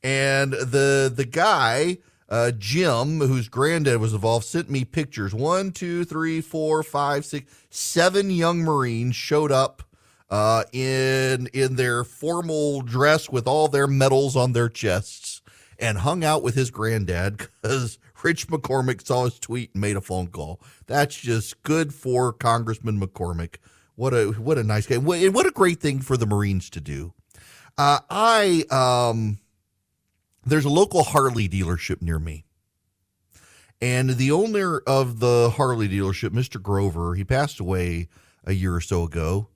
And 0.00 0.52
the 0.52 1.12
the 1.12 1.24
guy, 1.24 1.98
uh, 2.28 2.50
Jim, 2.52 3.20
whose 3.20 3.48
granddad 3.48 4.00
was 4.00 4.12
involved, 4.12 4.44
sent 4.44 4.68
me 4.68 4.84
pictures. 4.84 5.34
One, 5.34 5.70
two, 5.70 6.04
three, 6.04 6.40
four, 6.40 6.82
five, 6.82 7.24
six, 7.24 7.52
seven 7.70 8.30
young 8.30 8.60
Marines 8.60 9.16
showed 9.16 9.52
up 9.52 9.82
uh, 10.28 10.64
in 10.72 11.48
in 11.52 11.76
their 11.76 12.04
formal 12.04 12.82
dress 12.82 13.30
with 13.30 13.46
all 13.46 13.68
their 13.68 13.86
medals 13.86 14.36
on 14.36 14.52
their 14.52 14.68
chests 14.68 15.40
and 15.78 15.98
hung 15.98 16.24
out 16.24 16.42
with 16.42 16.54
his 16.54 16.70
granddad 16.70 17.48
because 17.62 17.98
Rich 18.22 18.48
McCormick 18.48 19.06
saw 19.06 19.24
his 19.24 19.38
tweet 19.38 19.70
and 19.72 19.80
made 19.80 19.96
a 19.96 20.00
phone 20.00 20.26
call. 20.26 20.60
That's 20.86 21.16
just 21.16 21.62
good 21.62 21.94
for 21.94 22.32
Congressman 22.32 23.00
McCormick. 23.00 23.56
What 23.94 24.12
a 24.12 24.32
what 24.32 24.58
a 24.58 24.64
nice 24.64 24.86
guy. 24.86 24.96
And 24.96 25.06
what 25.06 25.46
a 25.46 25.52
great 25.52 25.80
thing 25.80 26.00
for 26.00 26.16
the 26.16 26.26
Marines 26.26 26.68
to 26.70 26.80
do. 26.80 27.12
Uh, 27.78 28.00
I 28.10 28.64
um, 28.70 29.38
there's 30.46 30.64
a 30.64 30.70
local 30.70 31.02
Harley 31.02 31.48
dealership 31.48 32.00
near 32.00 32.18
me. 32.18 32.44
And 33.80 34.10
the 34.10 34.30
owner 34.30 34.78
of 34.86 35.20
the 35.20 35.50
Harley 35.56 35.88
dealership, 35.88 36.30
Mr. 36.30 36.62
Grover, 36.62 37.14
he 37.14 37.24
passed 37.24 37.60
away 37.60 38.08
a 38.44 38.52
year 38.52 38.74
or 38.74 38.80
so 38.80 39.02
ago. 39.02 39.48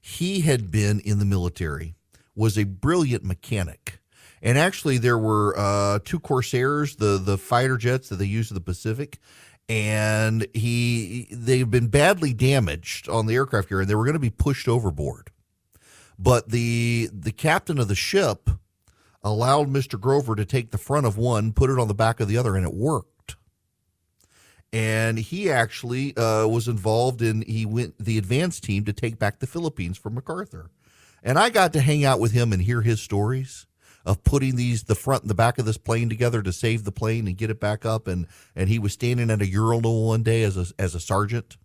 He 0.00 0.40
had 0.40 0.70
been 0.70 1.00
in 1.00 1.20
the 1.20 1.24
military, 1.24 1.94
was 2.34 2.58
a 2.58 2.64
brilliant 2.64 3.24
mechanic. 3.24 4.00
And 4.42 4.58
actually, 4.58 4.98
there 4.98 5.16
were 5.16 5.56
uh, 5.56 6.00
two 6.04 6.18
Corsairs, 6.18 6.96
the 6.96 7.16
the 7.16 7.38
fighter 7.38 7.76
jets 7.76 8.08
that 8.08 8.16
they 8.16 8.26
used 8.26 8.50
in 8.50 8.56
the 8.56 8.60
Pacific, 8.60 9.20
and 9.68 10.46
he 10.52 11.28
they've 11.30 11.70
been 11.70 11.86
badly 11.86 12.34
damaged 12.34 13.08
on 13.08 13.26
the 13.26 13.36
aircraft 13.36 13.68
carrier, 13.68 13.82
and 13.82 13.88
they 13.88 13.94
were 13.94 14.04
going 14.04 14.14
to 14.14 14.18
be 14.18 14.30
pushed 14.30 14.66
overboard. 14.66 15.30
But 16.18 16.50
the 16.50 17.08
the 17.12 17.30
captain 17.30 17.78
of 17.78 17.86
the 17.86 17.94
ship 17.94 18.50
allowed 19.24 19.68
Mr. 19.68 20.00
Grover 20.00 20.34
to 20.34 20.44
take 20.44 20.70
the 20.70 20.78
front 20.78 21.06
of 21.06 21.16
one, 21.16 21.52
put 21.52 21.70
it 21.70 21.78
on 21.78 21.88
the 21.88 21.94
back 21.94 22.20
of 22.20 22.28
the 22.28 22.36
other, 22.36 22.56
and 22.56 22.66
it 22.66 22.74
worked. 22.74 23.36
And 24.72 25.18
he 25.18 25.50
actually 25.50 26.16
uh, 26.16 26.46
was 26.46 26.66
involved 26.66 27.20
in 27.20 27.42
he 27.42 27.66
went 27.66 28.02
the 28.02 28.16
advance 28.16 28.58
team 28.58 28.84
to 28.86 28.92
take 28.92 29.18
back 29.18 29.38
the 29.38 29.46
Philippines 29.46 29.98
from 29.98 30.14
MacArthur. 30.14 30.70
And 31.22 31.38
I 31.38 31.50
got 31.50 31.72
to 31.74 31.80
hang 31.80 32.04
out 32.04 32.20
with 32.20 32.32
him 32.32 32.52
and 32.52 32.62
hear 32.62 32.80
his 32.80 33.00
stories 33.00 33.66
of 34.04 34.24
putting 34.24 34.56
these 34.56 34.84
the 34.84 34.94
front 34.94 35.22
and 35.22 35.30
the 35.30 35.34
back 35.34 35.58
of 35.58 35.64
this 35.64 35.78
plane 35.78 36.08
together 36.08 36.42
to 36.42 36.52
save 36.52 36.84
the 36.84 36.92
plane 36.92 37.26
and 37.28 37.36
get 37.36 37.50
it 37.50 37.60
back 37.60 37.84
up 37.84 38.08
and 38.08 38.26
and 38.56 38.68
he 38.68 38.78
was 38.78 38.92
standing 38.92 39.30
at 39.30 39.42
a 39.42 39.46
urinal 39.46 40.06
one 40.06 40.22
day 40.22 40.42
as 40.42 40.56
a 40.56 40.66
as 40.78 40.94
a 40.94 41.00
sergeant 41.00 41.56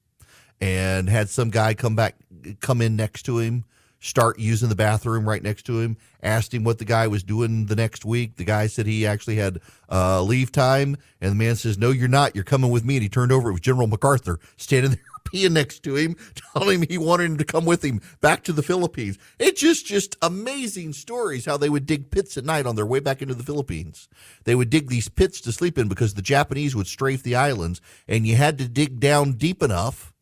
and 0.62 1.10
had 1.10 1.30
some 1.30 1.50
guy 1.50 1.74
come 1.74 1.96
back 1.96 2.15
come 2.60 2.82
in 2.82 2.96
next 2.96 3.24
to 3.24 3.39
him 3.39 3.65
start 3.99 4.39
using 4.39 4.69
the 4.69 4.75
bathroom 4.75 5.27
right 5.27 5.41
next 5.41 5.63
to 5.63 5.79
him. 5.79 5.97
Asked 6.21 6.53
him 6.53 6.63
what 6.63 6.79
the 6.79 6.86
guy 6.86 7.07
was 7.07 7.23
doing 7.23 7.65
the 7.65 7.75
next 7.75 8.05
week. 8.05 8.38
The 8.38 8.43
guy 8.43 8.67
said 8.67 8.86
he 8.86 9.05
actually 9.05 9.38
had 9.38 9.60
uh, 9.91 10.21
leave 10.21 10.51
time, 10.51 10.97
and 11.21 11.31
the 11.31 11.36
man 11.36 11.55
says, 11.55 11.77
"No, 11.77 11.91
you're 11.91 12.07
not. 12.07 12.36
You're 12.36 12.43
coming 12.43 12.71
with 12.71 12.83
me." 12.83 12.95
And 12.95 13.03
he 13.03 13.10
turned 13.10 13.31
over. 13.31 13.49
It 13.49 13.53
was 13.53 13.62
General 13.62 13.88
MacArthur 13.88 14.39
standing 14.57 14.91
there 14.91 15.01
peeing 15.27 15.51
next 15.51 15.83
to 15.83 15.95
him, 15.95 16.15
telling 16.53 16.81
him 16.81 16.88
he 16.89 16.97
wanted 16.97 17.25
him 17.25 17.38
to 17.38 17.43
come 17.43 17.65
with 17.65 17.83
him 17.83 18.01
back 18.21 18.43
to 18.43 18.53
the 18.53 18.63
Philippines. 18.63 19.17
It's 19.39 19.62
just 19.62 19.86
just 19.86 20.15
amazing 20.21 20.93
stories 20.93 21.45
how 21.45 21.57
they 21.57 21.69
would 21.69 21.86
dig 21.86 22.12
pits 22.12 22.38
at 22.38 22.45
night 22.45 22.65
on 22.65 22.75
their 22.75 22.86
way 22.86 22.99
back 22.99 23.21
into 23.21 23.33
the 23.33 23.43
Philippines. 23.43 24.07
They 24.45 24.55
would 24.55 24.69
dig 24.69 24.89
these 24.89 25.10
pits 25.10 25.41
to 25.41 25.51
sleep 25.51 25.77
in 25.77 25.88
because 25.88 26.13
the 26.13 26.21
Japanese 26.21 26.75
would 26.75 26.88
strafe 26.88 27.23
the 27.23 27.36
islands, 27.36 27.81
and 28.07 28.25
you 28.25 28.36
had 28.36 28.57
to 28.60 28.67
dig 28.67 28.99
down 28.99 29.33
deep 29.33 29.62
enough 29.62 30.13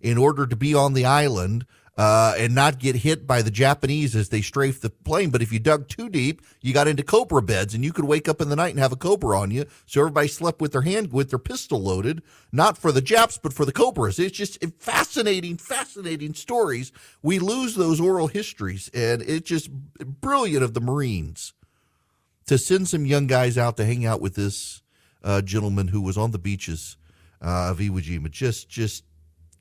in 0.00 0.18
order 0.18 0.46
to 0.46 0.56
be 0.56 0.74
on 0.74 0.94
the 0.94 1.04
island 1.04 1.64
uh, 1.96 2.34
and 2.38 2.54
not 2.54 2.78
get 2.78 2.96
hit 2.96 3.26
by 3.26 3.42
the 3.42 3.50
Japanese 3.50 4.16
as 4.16 4.30
they 4.30 4.40
strafe 4.40 4.80
the 4.80 4.90
plane. 4.90 5.30
But 5.30 5.42
if 5.42 5.52
you 5.52 5.58
dug 5.58 5.88
too 5.88 6.08
deep, 6.08 6.40
you 6.60 6.72
got 6.72 6.88
into 6.88 7.02
cobra 7.02 7.42
beds, 7.42 7.74
and 7.74 7.84
you 7.84 7.92
could 7.92 8.06
wake 8.06 8.28
up 8.28 8.40
in 8.40 8.48
the 8.48 8.56
night 8.56 8.70
and 8.70 8.78
have 8.78 8.92
a 8.92 8.96
cobra 8.96 9.38
on 9.38 9.50
you. 9.50 9.66
So 9.86 10.00
everybody 10.00 10.28
slept 10.28 10.60
with 10.60 10.72
their 10.72 10.82
hand 10.82 11.12
with 11.12 11.30
their 11.30 11.38
pistol 11.38 11.82
loaded, 11.82 12.22
not 12.50 12.78
for 12.78 12.92
the 12.92 13.02
Japs, 13.02 13.38
but 13.38 13.52
for 13.52 13.64
the 13.64 13.72
cobras. 13.72 14.18
It's 14.18 14.36
just 14.36 14.64
fascinating, 14.78 15.58
fascinating 15.58 16.34
stories. 16.34 16.92
We 17.22 17.38
lose 17.38 17.74
those 17.74 18.00
oral 18.00 18.28
histories, 18.28 18.90
and 18.94 19.20
it's 19.22 19.48
just 19.48 19.70
brilliant 19.70 20.64
of 20.64 20.74
the 20.74 20.80
Marines 20.80 21.52
to 22.46 22.56
send 22.58 22.88
some 22.88 23.06
young 23.06 23.26
guys 23.26 23.58
out 23.58 23.76
to 23.76 23.84
hang 23.84 24.06
out 24.06 24.20
with 24.20 24.34
this 24.34 24.82
uh, 25.22 25.42
gentleman 25.42 25.88
who 25.88 26.00
was 26.00 26.16
on 26.16 26.30
the 26.30 26.38
beaches 26.38 26.96
uh, 27.40 27.70
of 27.70 27.78
Iwo 27.78 28.00
Jima. 28.02 28.30
Just, 28.30 28.68
just, 28.68 29.04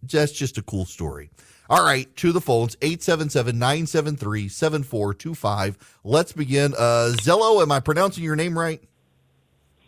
just, 0.06 0.36
just 0.36 0.58
a 0.58 0.62
cool 0.62 0.86
story. 0.86 1.30
All 1.70 1.84
right, 1.84 2.14
to 2.18 2.32
the 2.34 2.42
phones, 2.42 2.76
877-973-7425. 2.78 5.76
Let's 6.04 6.34
begin. 6.34 6.74
Uh, 6.78 7.14
Zello, 7.22 7.62
am 7.62 7.72
I 7.72 7.80
pronouncing 7.80 8.24
your 8.24 8.36
name 8.36 8.58
right? 8.60 8.82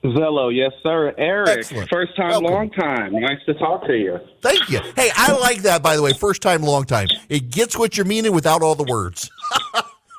Zello, 0.04 0.54
yes, 0.54 0.72
sir. 0.82 1.14
Erick, 1.18 1.50
Excellent. 1.60 1.90
first 1.90 2.14
time, 2.16 2.30
Welcome. 2.32 2.52
long 2.52 2.70
time. 2.72 3.14
Nice 3.14 3.40
to 3.46 3.54
talk 3.54 3.86
to 3.88 3.98
you. 3.98 4.20
Thank 4.42 4.70
you. 4.70 4.80
Hey, 4.96 5.10
I 5.16 5.32
like 5.38 5.62
that, 5.64 5.82
by 5.82 5.96
the 5.96 6.02
way. 6.02 6.12
First 6.14 6.42
time, 6.42 6.62
long 6.62 6.84
time. 6.84 7.08
It 7.30 7.50
gets 7.50 7.78
what 7.78 7.96
you're 7.96 8.06
meaning 8.06 8.34
without 8.34 8.62
all 8.62 8.76
the 8.76 8.84
words. 8.84 9.30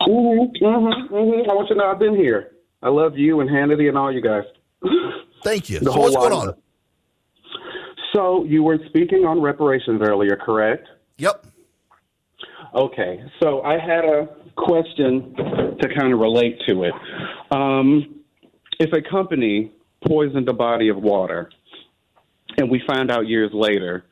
Mm-hmm, 0.03 0.63
mm-hmm, 0.63 1.15
mm-hmm. 1.15 1.49
I 1.51 1.55
want 1.55 1.69
you 1.71 1.77
to 1.77 1.81
know 1.81 1.91
I've 1.91 1.99
been 1.99 2.15
here. 2.17 2.51
I 2.83 2.91
love 2.91 3.17
you 3.17 3.41
and 3.41 3.49
Hannity 3.49 3.89
and 3.89 3.97
all 3.97 4.13
you 4.13 4.21
guys. 4.21 4.43
Thank 5.45 5.71
you. 5.71 5.79
The 5.79 5.93
So 5.93 5.99
what's 5.99 6.15
going 6.17 6.33
on? 6.33 6.55
So 8.15 8.45
you 8.45 8.63
were 8.63 8.79
speaking 8.89 9.25
on 9.25 9.41
reparations 9.41 10.01
earlier, 10.03 10.37
correct? 10.37 10.89
Yep. 11.19 11.47
Okay, 12.75 13.23
so 13.41 13.63
I 13.63 13.79
had 13.79 14.05
a 14.05 14.29
question 14.57 15.35
to 15.81 15.89
kind 15.97 16.13
of 16.13 16.19
relate 16.19 16.61
to 16.69 16.85
it. 16.85 16.93
Um, 17.51 18.23
if 18.79 18.93
a 18.93 19.03
company 19.09 19.73
poisoned 20.07 20.49
a 20.49 20.53
body 20.53 20.89
of 20.89 20.97
water, 20.97 21.51
and 22.57 22.71
we 22.71 22.83
find 22.87 23.11
out 23.11 23.27
years 23.27 23.51
later 23.53 24.05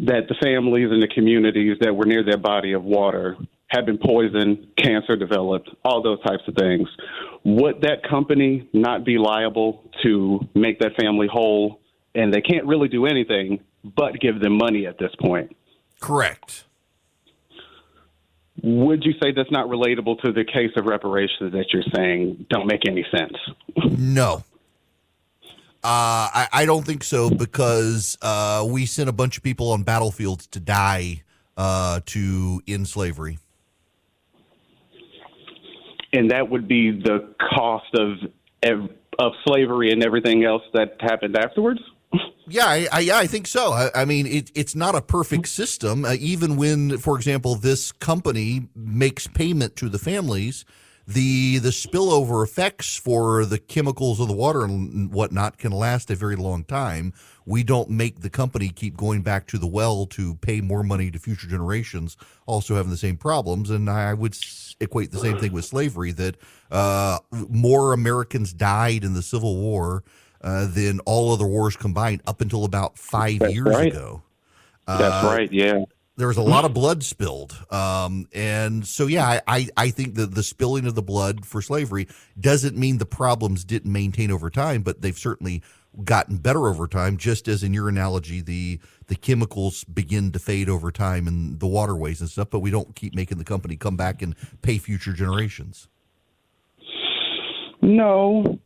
that 0.00 0.28
the 0.28 0.34
families 0.42 0.88
and 0.90 1.02
the 1.02 1.08
communities 1.08 1.76
that 1.80 1.94
were 1.94 2.04
near 2.04 2.24
that 2.24 2.42
body 2.42 2.72
of 2.72 2.82
water 2.82 3.36
had 3.68 3.86
been 3.86 3.98
poisoned, 3.98 4.66
cancer 4.76 5.16
developed, 5.16 5.70
all 5.84 6.02
those 6.02 6.20
types 6.22 6.42
of 6.46 6.54
things, 6.54 6.88
would 7.44 7.80
that 7.82 8.08
company 8.08 8.68
not 8.72 9.04
be 9.04 9.18
liable 9.18 9.82
to 10.02 10.40
make 10.54 10.78
that 10.80 10.92
family 11.00 11.28
whole? 11.30 11.80
And 12.14 12.32
they 12.32 12.40
can't 12.40 12.66
really 12.66 12.88
do 12.88 13.06
anything 13.06 13.60
but 13.82 14.20
give 14.20 14.40
them 14.40 14.56
money 14.56 14.86
at 14.86 14.98
this 14.98 15.10
point. 15.20 15.54
Correct. 16.00 16.64
Would 18.62 19.04
you 19.04 19.12
say 19.22 19.32
that's 19.32 19.50
not 19.50 19.68
relatable 19.68 20.22
to 20.22 20.32
the 20.32 20.44
case 20.44 20.70
of 20.76 20.86
reparations 20.86 21.52
that 21.52 21.66
you're 21.72 21.82
saying 21.94 22.46
don't 22.48 22.66
make 22.66 22.86
any 22.86 23.04
sense? 23.10 23.36
No. 23.98 24.44
Uh, 25.82 26.30
I, 26.32 26.48
I 26.52 26.66
don't 26.66 26.86
think 26.86 27.04
so 27.04 27.28
because 27.28 28.16
uh, 28.22 28.66
we 28.66 28.86
sent 28.86 29.08
a 29.08 29.12
bunch 29.12 29.36
of 29.36 29.42
people 29.42 29.72
on 29.72 29.82
battlefields 29.82 30.46
to 30.48 30.60
die 30.60 31.24
uh, 31.56 32.00
to 32.06 32.62
end 32.66 32.88
slavery. 32.88 33.38
And 36.12 36.30
that 36.30 36.48
would 36.48 36.68
be 36.68 36.92
the 36.92 37.34
cost 37.54 37.92
of 37.98 38.18
of 39.18 39.32
slavery 39.46 39.90
and 39.90 40.02
everything 40.02 40.44
else 40.44 40.62
that 40.72 40.96
happened 41.00 41.36
afterwards? 41.36 41.80
Yeah, 42.46 42.66
I, 42.66 42.86
I, 42.92 43.00
yeah, 43.00 43.18
I 43.18 43.26
think 43.26 43.46
so. 43.46 43.72
I, 43.72 43.90
I 43.94 44.04
mean, 44.04 44.26
it, 44.26 44.50
it's 44.54 44.74
not 44.74 44.94
a 44.94 45.00
perfect 45.00 45.48
system. 45.48 46.04
Uh, 46.04 46.14
even 46.18 46.56
when, 46.56 46.98
for 46.98 47.16
example, 47.16 47.54
this 47.54 47.90
company 47.90 48.68
makes 48.76 49.26
payment 49.26 49.76
to 49.76 49.88
the 49.88 49.98
families, 49.98 50.64
the 51.06 51.58
the 51.58 51.68
spillover 51.68 52.42
effects 52.42 52.96
for 52.96 53.44
the 53.44 53.58
chemicals 53.58 54.20
of 54.20 54.28
the 54.28 54.34
water 54.34 54.64
and 54.64 55.12
whatnot 55.12 55.58
can 55.58 55.72
last 55.72 56.10
a 56.10 56.14
very 56.14 56.36
long 56.36 56.64
time. 56.64 57.12
We 57.44 57.62
don't 57.62 57.90
make 57.90 58.20
the 58.20 58.30
company 58.30 58.70
keep 58.70 58.96
going 58.96 59.22
back 59.22 59.46
to 59.48 59.58
the 59.58 59.66
well 59.66 60.06
to 60.06 60.36
pay 60.36 60.62
more 60.62 60.82
money 60.82 61.10
to 61.10 61.18
future 61.18 61.46
generations, 61.46 62.16
also 62.46 62.74
having 62.76 62.90
the 62.90 62.96
same 62.96 63.18
problems. 63.18 63.68
And 63.68 63.90
I 63.90 64.14
would 64.14 64.36
equate 64.80 65.12
the 65.12 65.18
same 65.18 65.38
thing 65.38 65.52
with 65.52 65.66
slavery 65.66 66.12
that 66.12 66.36
uh, 66.70 67.18
more 67.30 67.92
Americans 67.92 68.54
died 68.54 69.04
in 69.04 69.12
the 69.12 69.22
Civil 69.22 69.56
War 69.56 70.04
uh, 70.44 70.66
than 70.66 71.00
all 71.00 71.32
other 71.32 71.46
wars 71.46 71.74
combined 71.74 72.22
up 72.26 72.40
until 72.40 72.64
about 72.64 72.96
five 72.98 73.40
That's 73.40 73.52
years 73.54 73.66
right. 73.66 73.92
ago. 73.92 74.22
That's 74.86 75.24
Uh, 75.24 75.34
right, 75.34 75.52
yeah. 75.52 75.84
There 76.16 76.28
was 76.28 76.36
a 76.36 76.42
lot 76.42 76.64
of 76.64 76.72
blood 76.72 77.02
spilled, 77.02 77.58
um, 77.72 78.28
and 78.32 78.86
so 78.86 79.08
yeah, 79.08 79.26
I, 79.26 79.40
I, 79.48 79.68
I 79.76 79.90
think 79.90 80.14
that 80.14 80.32
the 80.36 80.44
spilling 80.44 80.86
of 80.86 80.94
the 80.94 81.02
blood 81.02 81.44
for 81.44 81.60
slavery 81.60 82.06
doesn't 82.38 82.76
mean 82.76 82.98
the 82.98 83.06
problems 83.06 83.64
didn't 83.64 83.90
maintain 83.90 84.30
over 84.30 84.48
time, 84.48 84.82
but 84.82 85.00
they've 85.02 85.18
certainly 85.18 85.60
gotten 86.04 86.36
better 86.36 86.68
over 86.68 86.86
time. 86.86 87.16
Just 87.16 87.48
as 87.48 87.64
in 87.64 87.74
your 87.74 87.88
analogy, 87.88 88.40
the 88.40 88.78
the 89.08 89.16
chemicals 89.16 89.82
begin 89.82 90.30
to 90.30 90.38
fade 90.38 90.68
over 90.68 90.92
time 90.92 91.26
in 91.26 91.58
the 91.58 91.66
waterways 91.66 92.20
and 92.20 92.30
stuff, 92.30 92.48
but 92.48 92.60
we 92.60 92.70
don't 92.70 92.94
keep 92.94 93.12
making 93.12 93.38
the 93.38 93.44
company 93.44 93.74
come 93.74 93.96
back 93.96 94.22
and 94.22 94.36
pay 94.62 94.78
future 94.78 95.12
generations. 95.14 95.88
No, 97.82 98.58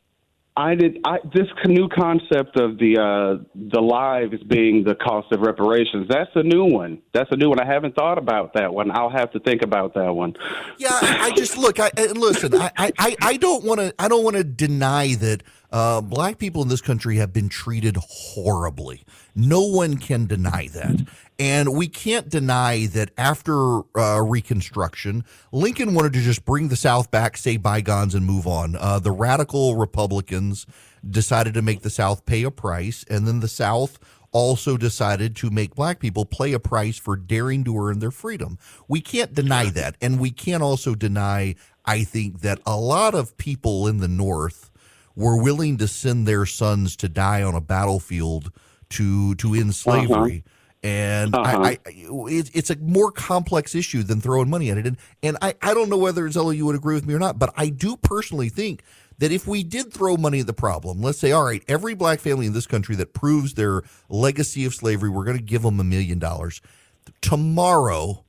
I 0.59 0.75
did. 0.75 0.99
I, 1.05 1.19
this 1.33 1.47
new 1.67 1.89
concept 1.89 2.59
of 2.59 2.79
the 2.79 2.99
uh, 2.99 3.45
the 3.55 3.81
lives 3.81 4.43
being 4.49 4.83
the 4.83 4.97
cost 4.97 5.31
of 5.31 5.41
reparations. 5.41 6.09
That's 6.09 6.33
a 6.35 6.43
new 6.43 6.65
one. 6.65 7.01
That's 7.15 7.31
a 7.31 7.37
new 7.37 7.49
one. 7.49 7.61
I 7.61 7.65
haven't 7.65 7.95
thought 7.95 8.19
about 8.19 8.55
that 8.55 8.75
one. 8.75 8.91
I'll 8.91 9.09
have 9.09 9.31
to 9.33 9.41
think 9.41 9.63
about 9.63 9.95
that 9.95 10.13
one. 10.13 10.35
Yeah, 10.77 10.89
I, 10.91 11.31
just 11.37 11.57
look. 11.57 11.79
I, 11.79 11.93
listen. 11.97 12.57
I, 12.57 12.73
I, 12.77 13.17
I 13.23 13.37
don't 13.37 13.65
want 13.65 13.79
to. 13.79 13.95
I 14.01 14.09
don't 14.09 14.25
want 14.25 14.35
to 14.35 14.43
deny 14.43 15.15
that 15.15 15.45
uh, 15.71 16.01
black 16.01 16.39
people 16.39 16.63
in 16.63 16.69
this 16.69 16.81
country 16.81 17.17
have 17.17 17.33
been 17.33 17.49
treated 17.49 17.97
horribly. 17.97 19.05
No 19.35 19.63
one 19.63 19.97
can 19.97 20.27
deny 20.27 20.69
that. 20.69 21.07
And 21.39 21.75
we 21.75 21.89
can't 21.89 22.29
deny 22.29 22.87
that 22.87 23.11
after 23.17 23.81
uh, 23.97 24.21
Reconstruction, 24.21 25.25
Lincoln 25.53 25.95
wanted 25.95 26.15
to 26.15 26.21
just 26.21 26.45
bring 26.45 26.69
the 26.69 26.77
South 26.77 27.11
back, 27.11 27.37
say 27.37 27.57
bygones, 27.57 28.15
and 28.15 28.27
move 28.27 28.47
on. 28.47 28.77
Uh, 28.77 28.99
the 28.99 29.13
radical 29.13 29.77
Republicans 29.77 30.67
decided 31.09 31.55
to 31.55 31.63
make 31.63 31.83
the 31.83 31.91
South 31.91 32.27
pay 32.27 32.43
a 32.43 32.51
price, 32.51 33.05
and 33.09 33.27
then 33.27 33.41
the 33.41 33.49
South 33.49 33.99
also 34.33 34.77
decided 34.77 35.35
to 35.37 35.51
make 35.51 35.75
black 35.75 36.01
people 36.01 36.25
pay 36.25 36.53
a 36.53 36.59
price 36.59 36.99
for 36.99 37.17
daring 37.17 37.65
to 37.65 37.79
earn 37.79 37.99
their 37.99 38.11
freedom. 38.11 38.59
We 38.87 39.01
can't 39.01 39.33
deny 39.33 39.71
that. 39.71 39.97
And 40.01 40.21
we 40.21 40.31
can't 40.31 40.63
also 40.63 40.95
deny, 40.95 41.55
I 41.85 42.05
think, 42.05 42.41
that 42.41 42.61
a 42.67 42.77
lot 42.77 43.15
of 43.15 43.37
people 43.39 43.87
in 43.87 43.99
the 43.99 44.09
North 44.09 44.71
were 45.19 45.43
willing 45.43 45.77
to 45.79 45.89
send 45.89 46.27
their 46.27 46.47
sons 46.47 46.97
to 46.97 47.09
die 47.09 47.43
on 47.43 47.55
a 47.55 47.61
battlefield 47.61 48.53
to 48.91 49.35
to 49.35 49.55
end 49.55 49.75
slavery. 49.75 50.45
Uh-huh 50.47 50.55
and 50.83 51.35
uh-huh. 51.35 51.59
I, 51.61 51.71
I 51.71 51.79
it, 51.87 52.51
it's 52.55 52.71
a 52.71 52.77
more 52.77 53.11
complex 53.11 53.75
issue 53.75 54.05
than 54.05 54.21
throwing 54.21 54.49
money 54.49 54.71
at 54.71 54.79
it. 54.79 54.87
And 54.87 54.97
and 55.23 55.37
I, 55.43 55.55
I 55.61 55.75
don't 55.75 55.89
know 55.89 55.99
whether 55.99 56.23
Zello 56.29 56.57
you 56.57 56.67
would 56.67 56.77
agree 56.77 56.95
with 56.95 57.05
me 57.07 57.15
or 57.15 57.19
not, 57.19 57.39
but 57.39 57.53
I 57.57 57.69
do 57.69 57.97
personally 57.97 58.49
think 58.49 58.83
that 59.19 59.33
if 59.33 59.47
we 59.47 59.65
did 59.65 59.93
throw 59.93 60.17
money 60.17 60.41
at 60.41 60.47
the 60.47 60.53
problem, 60.53 61.03
let's 61.03 61.19
say, 61.19 61.33
all 61.33 61.45
right, 61.45 61.65
every 61.67 61.95
black 61.95 62.21
family 62.21 62.47
in 62.47 62.53
this 62.53 62.69
country 62.69 62.95
that 62.97 63.13
proves 63.13 63.55
their 63.55 63.83
legacy 64.09 64.65
of 64.65 64.75
slavery, 64.75 65.11
we're 65.11 65.25
going 65.25 65.37
to 65.37 65.43
give 65.43 65.63
them 65.63 65.81
a 65.81 65.85
million 65.85 66.21
dollars. 66.21 66.61
Tomorrow, 67.21 68.25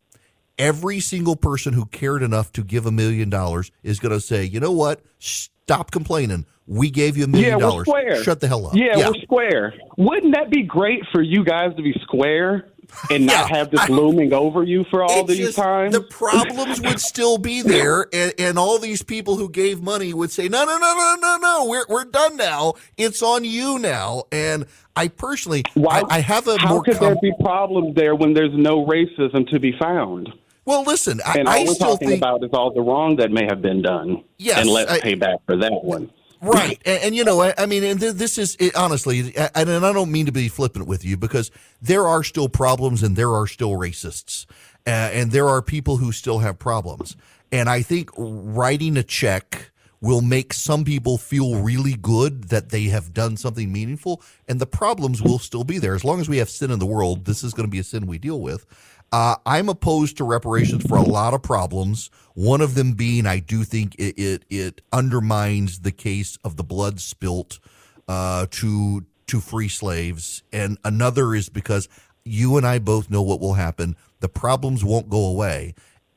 every 0.58 1.00
single 1.00 1.36
person 1.36 1.74
who 1.74 1.86
cared 1.86 2.24
enough 2.24 2.52
to 2.54 2.64
give 2.64 2.88
a 2.88 2.92
million 2.92 3.30
dollars 3.30 3.72
is 3.84 4.00
going 4.00 4.14
to 4.14 4.22
say, 4.22 4.44
you 4.44 4.60
know 4.60 4.72
what? 4.72 5.02
Stop 5.20 5.92
complaining. 5.92 6.48
We 6.70 6.92
gave 6.92 7.18
you 7.18 7.24
a 7.24 7.28
million 7.28 7.60
dollars. 7.60 7.88
Shut 8.24 8.40
the 8.40 8.48
hell 8.48 8.68
up. 8.68 8.76
Yeah, 8.76 8.96
yeah, 8.96 9.10
we're 9.10 9.22
square. 9.24 9.74
Wouldn't 9.98 10.36
that 10.36 10.52
be 10.52 10.62
great 10.62 11.02
for 11.12 11.22
you 11.22 11.44
guys 11.44 11.76
to 11.76 11.82
be 11.82 11.94
square? 12.04 12.70
and 13.10 13.26
not 13.26 13.34
yeah, 13.50 13.58
have 13.58 13.72
this 13.72 13.82
I, 13.82 13.88
looming 13.88 14.34
over 14.34 14.64
you 14.64 14.84
for 14.90 15.04
all 15.04 15.24
these 15.24 15.38
just, 15.38 15.58
times. 15.58 15.94
The 15.94 16.02
problems 16.02 16.82
would 16.84 17.00
still 17.00 17.38
be 17.38 17.62
there, 17.62 18.08
and, 18.14 18.34
and, 18.38 18.60
all 18.60 18.80
these 18.80 19.04
people 19.04 19.38
who 19.38 19.50
gave 19.50 19.82
money 19.82 20.14
would 20.14 20.32
say, 20.32 20.48
"No, 20.48 20.66
no, 20.66 20.78
no, 20.78 20.94
no, 20.96 21.18
no, 21.20 21.38
no, 21.38 21.66
we're 21.70 21.86
we're 21.88 22.06
done 22.06 22.38
now. 22.38 22.74
It's 22.98 23.22
on 23.22 23.46
you 23.46 23.80
now." 23.80 24.24
And 24.32 24.66
I 24.96 25.08
personally, 25.08 25.64
Why, 25.74 26.02
I, 26.10 26.18
I 26.18 26.20
have 26.22 26.48
a 26.48 26.58
how 26.60 26.70
more. 26.70 26.84
could 26.84 26.98
com- 26.98 27.08
there 27.08 27.16
be 27.22 27.34
problems 27.40 27.96
there 27.96 28.16
when 28.16 28.34
there's 28.34 28.56
no 28.56 28.86
racism 28.86 29.48
to 29.50 29.60
be 29.60 29.74
found? 29.80 30.30
Well, 30.66 30.84
listen, 30.84 31.22
I, 31.26 31.40
and 31.40 31.48
all 31.48 31.54
I 31.54 31.64
we're 31.64 31.74
still 31.74 31.92
talking 31.92 32.10
think, 32.10 32.20
about 32.20 32.44
is 32.44 32.52
all 32.54 32.72
the 32.72 32.82
wrong 32.82 33.16
that 33.18 33.32
may 33.32 33.46
have 33.46 33.62
been 33.62 33.82
done. 33.82 34.24
Yes, 34.38 34.60
and 34.60 34.70
let's 34.70 35.02
pay 35.02 35.16
back 35.16 35.40
for 35.46 35.56
that 35.58 35.84
one. 35.84 36.12
Right, 36.42 36.82
and, 36.86 37.04
and, 37.04 37.16
you 37.16 37.26
know, 37.26 37.42
I, 37.42 37.54
I 37.58 37.66
mean, 37.66 37.84
and 37.84 38.00
th- 38.00 38.14
this 38.14 38.38
is 38.38 38.56
it, 38.60 38.74
honestly, 38.76 39.36
and, 39.36 39.70
and 39.70 39.86
I 39.86 39.92
don't 39.92 40.12
mean 40.12 40.26
to 40.26 40.32
be 40.32 40.48
flippant 40.48 40.88
with 40.88 41.04
you 41.04 41.18
because 41.18 41.52
there 41.82 42.08
are 42.08 42.24
still 42.24 42.48
problems 42.48 43.04
and 43.04 43.18
there 43.18 43.34
are 43.34 43.46
still 43.46 43.72
racists, 43.72 44.46
uh, 44.88 44.90
and 44.90 45.32
there 45.32 45.50
are 45.50 45.62
people 45.62 45.98
who 45.98 46.14
still 46.14 46.40
have 46.40 46.58
problems, 46.58 47.18
and 47.52 47.70
I 47.70 47.82
think 47.82 48.10
writing 48.18 48.96
a 48.96 49.04
check 49.04 49.72
will 50.02 50.22
make 50.22 50.54
some 50.54 50.86
people 50.86 51.18
feel 51.18 51.62
really 51.62 51.96
good 51.96 52.46
that 52.46 52.70
they 52.70 52.84
have 52.84 53.14
done 53.14 53.36
something 53.36 53.70
meaningful, 53.72 54.22
and 54.48 54.62
the 54.62 54.66
problems 54.66 55.22
will 55.22 55.40
still 55.40 55.66
be 55.66 55.78
there 55.78 55.94
as 55.94 56.06
long 56.06 56.22
as 56.22 56.30
we 56.30 56.38
have 56.38 56.50
sin 56.50 56.72
in 56.72 56.80
the 56.80 56.86
world. 56.86 57.26
This 57.26 57.44
is 57.44 57.54
going 57.54 57.68
to 57.68 57.72
be 57.72 57.80
a 57.80 57.84
sin 57.84 58.08
we 58.08 58.18
deal 58.18 58.40
with. 58.40 58.66
Uh, 59.12 59.36
I'm 59.46 59.70
opposed 59.70 60.18
to 60.18 60.24
reparations 60.24 60.86
for 60.86 60.98
a 60.98 61.02
lot 61.02 61.34
of 61.34 61.42
problems. 61.42 62.12
One 62.36 62.62
of 62.62 62.76
them 62.76 62.94
being, 62.94 63.26
I 63.26 63.40
do 63.40 63.64
think 63.64 63.96
it 63.96 64.20
it, 64.20 64.46
it 64.50 64.82
undermines 64.92 65.80
the 65.80 65.92
case 65.92 66.38
of 66.44 66.58
the 66.58 66.64
blood 66.64 67.00
spilt 67.00 67.60
uh, 68.08 68.46
to 68.52 69.06
to 69.28 69.40
free 69.40 69.70
slaves, 69.70 70.44
and 70.52 70.78
another 70.84 71.34
is 71.34 71.50
because 71.50 71.88
you 72.24 72.58
and 72.58 72.66
I 72.66 72.80
both 72.80 73.10
know 73.10 73.22
what 73.22 73.40
will 73.40 73.54
happen. 73.54 73.96
The 74.20 74.30
problems 74.30 74.84
won't 74.84 75.10
go 75.10 75.26
away, 75.26 75.76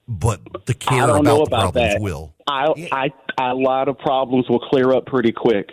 but 0.08 0.40
the 0.66 0.74
care 0.74 1.04
about, 1.04 1.20
about, 1.20 1.44
the 1.44 1.50
problems 1.50 1.92
that. 1.94 2.00
will. 2.00 2.34
I, 2.46 2.66
I, 2.92 3.10
I, 3.38 3.50
a 3.50 3.54
lot 3.54 3.88
of 3.88 3.98
problems 3.98 4.48
will 4.48 4.60
clear 4.60 4.92
up 4.92 5.06
pretty 5.06 5.32
quick. 5.32 5.70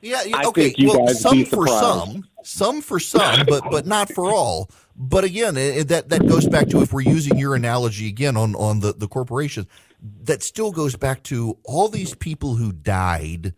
Yeah, 0.00 0.22
okay. 0.46 0.74
well, 0.78 1.08
some 1.08 1.44
for 1.44 1.66
some, 1.66 2.24
some 2.44 2.80
for 2.82 3.00
some, 3.00 3.46
but 3.48 3.64
but 3.70 3.86
not 3.86 4.12
for 4.12 4.30
all. 4.30 4.70
But 5.00 5.22
again, 5.22 5.54
that 5.54 6.08
that 6.08 6.26
goes 6.26 6.48
back 6.48 6.68
to 6.70 6.82
if 6.82 6.92
we're 6.92 7.02
using 7.02 7.38
your 7.38 7.54
analogy 7.54 8.08
again 8.08 8.36
on 8.36 8.56
on 8.56 8.80
the 8.80 8.92
the 8.92 9.06
corporations, 9.06 9.68
that 10.24 10.42
still 10.42 10.72
goes 10.72 10.96
back 10.96 11.22
to 11.24 11.56
all 11.64 11.88
these 11.88 12.16
people 12.16 12.56
who 12.56 12.72
died. 12.72 13.54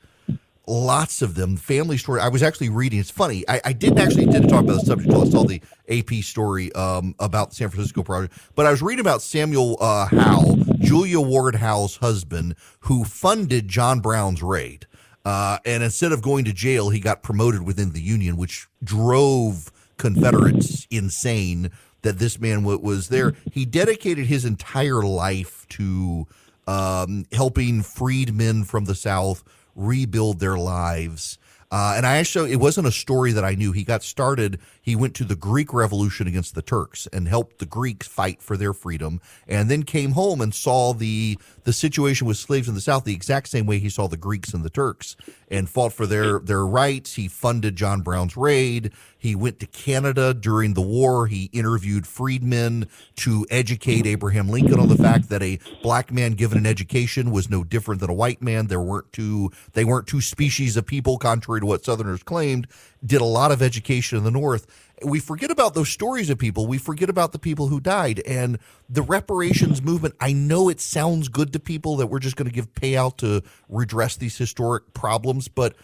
Lots 0.66 1.22
of 1.22 1.34
them, 1.34 1.56
family 1.56 1.96
story. 1.96 2.20
I 2.20 2.28
was 2.28 2.42
actually 2.42 2.68
reading. 2.68 3.00
It's 3.00 3.10
funny. 3.10 3.42
I, 3.48 3.60
I 3.64 3.72
didn't 3.72 3.98
actually 3.98 4.26
did 4.26 4.48
talk 4.48 4.64
about 4.64 4.80
the 4.80 4.86
subject 4.86 5.08
until 5.08 5.26
I 5.26 5.30
saw 5.30 5.44
the 5.44 5.60
AP 5.88 6.22
story 6.22 6.70
um, 6.74 7.14
about 7.18 7.50
the 7.50 7.56
San 7.56 7.70
Francisco 7.70 8.02
project. 8.02 8.34
But 8.54 8.66
I 8.66 8.70
was 8.70 8.82
reading 8.82 9.00
about 9.00 9.22
Samuel 9.22 9.78
uh, 9.80 10.06
Howe, 10.06 10.56
Julia 10.78 11.20
Ward 11.20 11.56
Howe's 11.56 11.96
husband, 11.96 12.54
who 12.80 13.04
funded 13.04 13.66
John 13.66 14.00
Brown's 14.00 14.42
raid. 14.42 14.86
Uh, 15.24 15.58
and 15.64 15.82
instead 15.82 16.12
of 16.12 16.22
going 16.22 16.44
to 16.44 16.52
jail, 16.52 16.90
he 16.90 17.00
got 17.00 17.22
promoted 17.22 17.62
within 17.62 17.92
the 17.92 18.00
Union, 18.00 18.36
which 18.36 18.68
drove 18.84 19.72
Confederates 20.00 20.86
insane 20.90 21.70
that 22.02 22.18
this 22.18 22.40
man 22.40 22.64
was 22.64 23.08
there. 23.08 23.34
He 23.52 23.66
dedicated 23.66 24.26
his 24.26 24.46
entire 24.46 25.02
life 25.02 25.66
to 25.70 26.26
um, 26.66 27.26
helping 27.32 27.82
freedmen 27.82 28.64
from 28.64 28.86
the 28.86 28.94
South 28.94 29.44
rebuild 29.74 30.40
their 30.40 30.56
lives. 30.56 31.38
Uh, 31.72 31.94
and 31.96 32.04
I 32.04 32.16
actually, 32.16 32.50
it 32.50 32.58
wasn't 32.58 32.88
a 32.88 32.92
story 32.92 33.30
that 33.30 33.44
I 33.44 33.54
knew. 33.54 33.70
He 33.70 33.84
got 33.84 34.02
started. 34.02 34.58
He 34.82 34.96
went 34.96 35.14
to 35.16 35.24
the 35.24 35.36
Greek 35.36 35.72
Revolution 35.72 36.26
against 36.26 36.56
the 36.56 36.62
Turks 36.62 37.06
and 37.12 37.28
helped 37.28 37.58
the 37.58 37.66
Greeks 37.66 38.08
fight 38.08 38.42
for 38.42 38.56
their 38.56 38.72
freedom, 38.72 39.20
and 39.46 39.70
then 39.70 39.84
came 39.84 40.12
home 40.12 40.40
and 40.40 40.52
saw 40.52 40.92
the 40.92 41.38
the 41.62 41.72
situation 41.72 42.26
with 42.26 42.38
slaves 42.38 42.68
in 42.68 42.74
the 42.74 42.80
South 42.80 43.04
the 43.04 43.14
exact 43.14 43.48
same 43.48 43.66
way 43.66 43.78
he 43.78 43.88
saw 43.88 44.08
the 44.08 44.16
Greeks 44.16 44.52
and 44.52 44.64
the 44.64 44.70
Turks, 44.70 45.14
and 45.48 45.70
fought 45.70 45.92
for 45.92 46.06
their 46.06 46.40
their 46.40 46.66
rights. 46.66 47.14
He 47.14 47.28
funded 47.28 47.76
John 47.76 48.00
Brown's 48.00 48.36
raid. 48.36 48.90
He 49.20 49.34
went 49.34 49.60
to 49.60 49.66
Canada 49.66 50.32
during 50.32 50.72
the 50.72 50.80
war. 50.80 51.26
He 51.26 51.50
interviewed 51.52 52.06
freedmen 52.06 52.88
to 53.16 53.46
educate 53.50 54.06
Abraham 54.06 54.48
Lincoln 54.48 54.80
on 54.80 54.88
the 54.88 54.96
fact 54.96 55.28
that 55.28 55.42
a 55.42 55.58
black 55.82 56.10
man 56.10 56.32
given 56.32 56.56
an 56.56 56.64
education 56.66 57.30
was 57.30 57.50
no 57.50 57.62
different 57.62 58.00
than 58.00 58.08
a 58.08 58.14
white 58.14 58.40
man. 58.40 58.68
There 58.68 58.80
weren't 58.80 59.12
two 59.12 59.52
they 59.74 59.84
weren't 59.84 60.06
two 60.06 60.22
species 60.22 60.78
of 60.78 60.86
people, 60.86 61.18
contrary 61.18 61.60
to 61.60 61.66
what 61.66 61.84
Southerners 61.84 62.22
claimed. 62.22 62.66
Did 63.04 63.20
a 63.20 63.26
lot 63.26 63.52
of 63.52 63.60
education 63.60 64.16
in 64.16 64.24
the 64.24 64.30
North. 64.30 64.66
We 65.02 65.20
forget 65.20 65.50
about 65.50 65.74
those 65.74 65.90
stories 65.90 66.30
of 66.30 66.38
people. 66.38 66.66
We 66.66 66.78
forget 66.78 67.10
about 67.10 67.32
the 67.32 67.38
people 67.38 67.68
who 67.68 67.78
died 67.78 68.20
and 68.26 68.58
the 68.88 69.02
reparations 69.02 69.82
movement. 69.82 70.14
I 70.18 70.32
know 70.32 70.70
it 70.70 70.80
sounds 70.80 71.28
good 71.28 71.52
to 71.52 71.60
people 71.60 71.96
that 71.96 72.06
we're 72.06 72.20
just 72.20 72.36
going 72.36 72.48
to 72.48 72.54
give 72.54 72.72
payout 72.72 73.18
to 73.18 73.42
redress 73.68 74.16
these 74.16 74.38
historic 74.38 74.94
problems, 74.94 75.48
but 75.48 75.74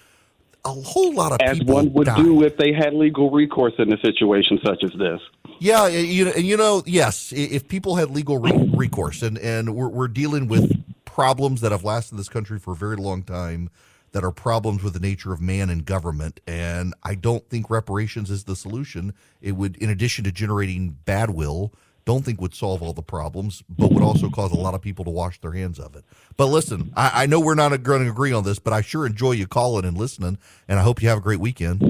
a 0.67 0.83
whole 0.83 1.15
lot 1.15 1.33
of 1.33 1.39
as 1.41 1.59
people 1.59 1.75
one 1.75 1.93
would 1.93 2.07
died. 2.07 2.23
do 2.23 2.43
if 2.43 2.57
they 2.57 2.73
had 2.73 2.93
legal 2.95 3.31
recourse 3.31 3.75
in 3.79 3.93
a 3.93 4.01
situation 4.01 4.59
such 4.65 4.83
as 4.85 4.91
this. 4.99 5.21
Yeah, 5.59 5.87
you 5.87 6.29
and 6.29 6.45
you 6.45 6.57
know, 6.57 6.83
yes, 6.85 7.33
if 7.35 7.69
people 7.69 7.97
had 7.97 8.11
legal 8.11 8.39
re- 8.39 8.71
recourse, 8.75 9.23
and 9.23 9.39
and 9.39 9.75
we're 9.75 9.89
we're 9.89 10.09
dealing 10.09 10.49
with 10.49 10.85
problems 11.05 11.63
that 11.63 11.73
have 11.73 11.85
lasted 11.85 12.17
this 12.17 12.29
country 12.29 12.59
for 12.59 12.73
a 12.73 12.77
very 12.77 12.97
long 12.97 13.23
time, 13.23 13.71
that 14.13 14.25
are 14.25 14.33
problems 14.33 14.83
with 14.83 14.93
the 14.93 15.01
nature 15.01 15.33
of 15.33 15.41
man 15.41 15.71
and 15.71 15.85
government, 15.85 16.41
and 16.47 16.95
I 17.03 17.15
don't 17.15 17.49
think 17.49 17.71
reparations 17.71 18.31
is 18.31 18.45
the 18.45 18.57
solution. 18.57 19.15
It 19.41 19.53
would, 19.53 19.77
in 19.77 19.89
addition 19.89 20.25
to 20.25 20.33
generating 20.33 20.99
bad 21.05 21.31
will, 21.31 21.73
don't 22.07 22.25
think 22.25 22.41
would 22.41 22.55
solve 22.55 22.83
all 22.83 22.93
the 22.93 23.03
problems, 23.03 23.63
but 23.69 23.93
would 23.93 24.03
also 24.03 24.31
cause 24.31 24.53
a 24.53 24.57
lot 24.57 24.75
of 24.75 24.81
people 24.81 25.05
to 25.05 25.11
wash 25.11 25.41
their 25.41 25.53
hands 25.53 25.79
of 25.79 25.97
it. 25.97 26.05
But 26.37 26.47
listen, 26.47 26.93
I, 26.97 27.25
I 27.25 27.27
know 27.27 27.41
we're 27.41 27.57
not 27.57 27.83
going 27.83 28.05
to 28.05 28.11
agree 28.11 28.33
on 28.33 28.45
this, 28.45 28.61
but 28.61 28.73
I 28.73 28.81
sure 28.81 29.05
enjoy 29.05 29.33
you 29.33 29.47
calling 29.49 29.85
and 29.85 29.99
listening, 29.99 30.39
and 30.69 30.79
I 30.79 30.83
hope 30.83 31.03
you 31.03 31.09
have 31.09 31.19
a 31.19 31.23
great 31.23 31.41
weekend. 31.41 31.83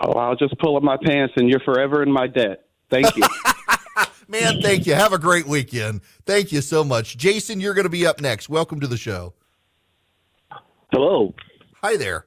Oh, 0.00 0.12
I'll 0.12 0.36
just 0.36 0.56
pull 0.58 0.76
up 0.76 0.82
my 0.84 0.96
pants, 0.96 1.34
and 1.36 1.50
you're 1.50 1.60
forever 1.60 2.02
in 2.02 2.10
my 2.10 2.28
debt. 2.28 2.66
Thank 2.88 3.16
you. 3.16 3.24
Man, 4.28 4.60
thank 4.62 4.86
you. 4.86 4.94
Have 4.94 5.12
a 5.12 5.18
great 5.18 5.46
weekend. 5.46 6.00
Thank 6.24 6.52
you 6.52 6.60
so 6.60 6.84
much. 6.84 7.18
Jason, 7.18 7.60
you're 7.60 7.74
going 7.74 7.84
to 7.84 7.90
be 7.90 8.06
up 8.06 8.20
next. 8.20 8.48
Welcome 8.48 8.80
to 8.80 8.86
the 8.86 8.96
show. 8.96 9.34
Hello. 10.92 11.34
Hi 11.82 11.96
there. 11.96 12.26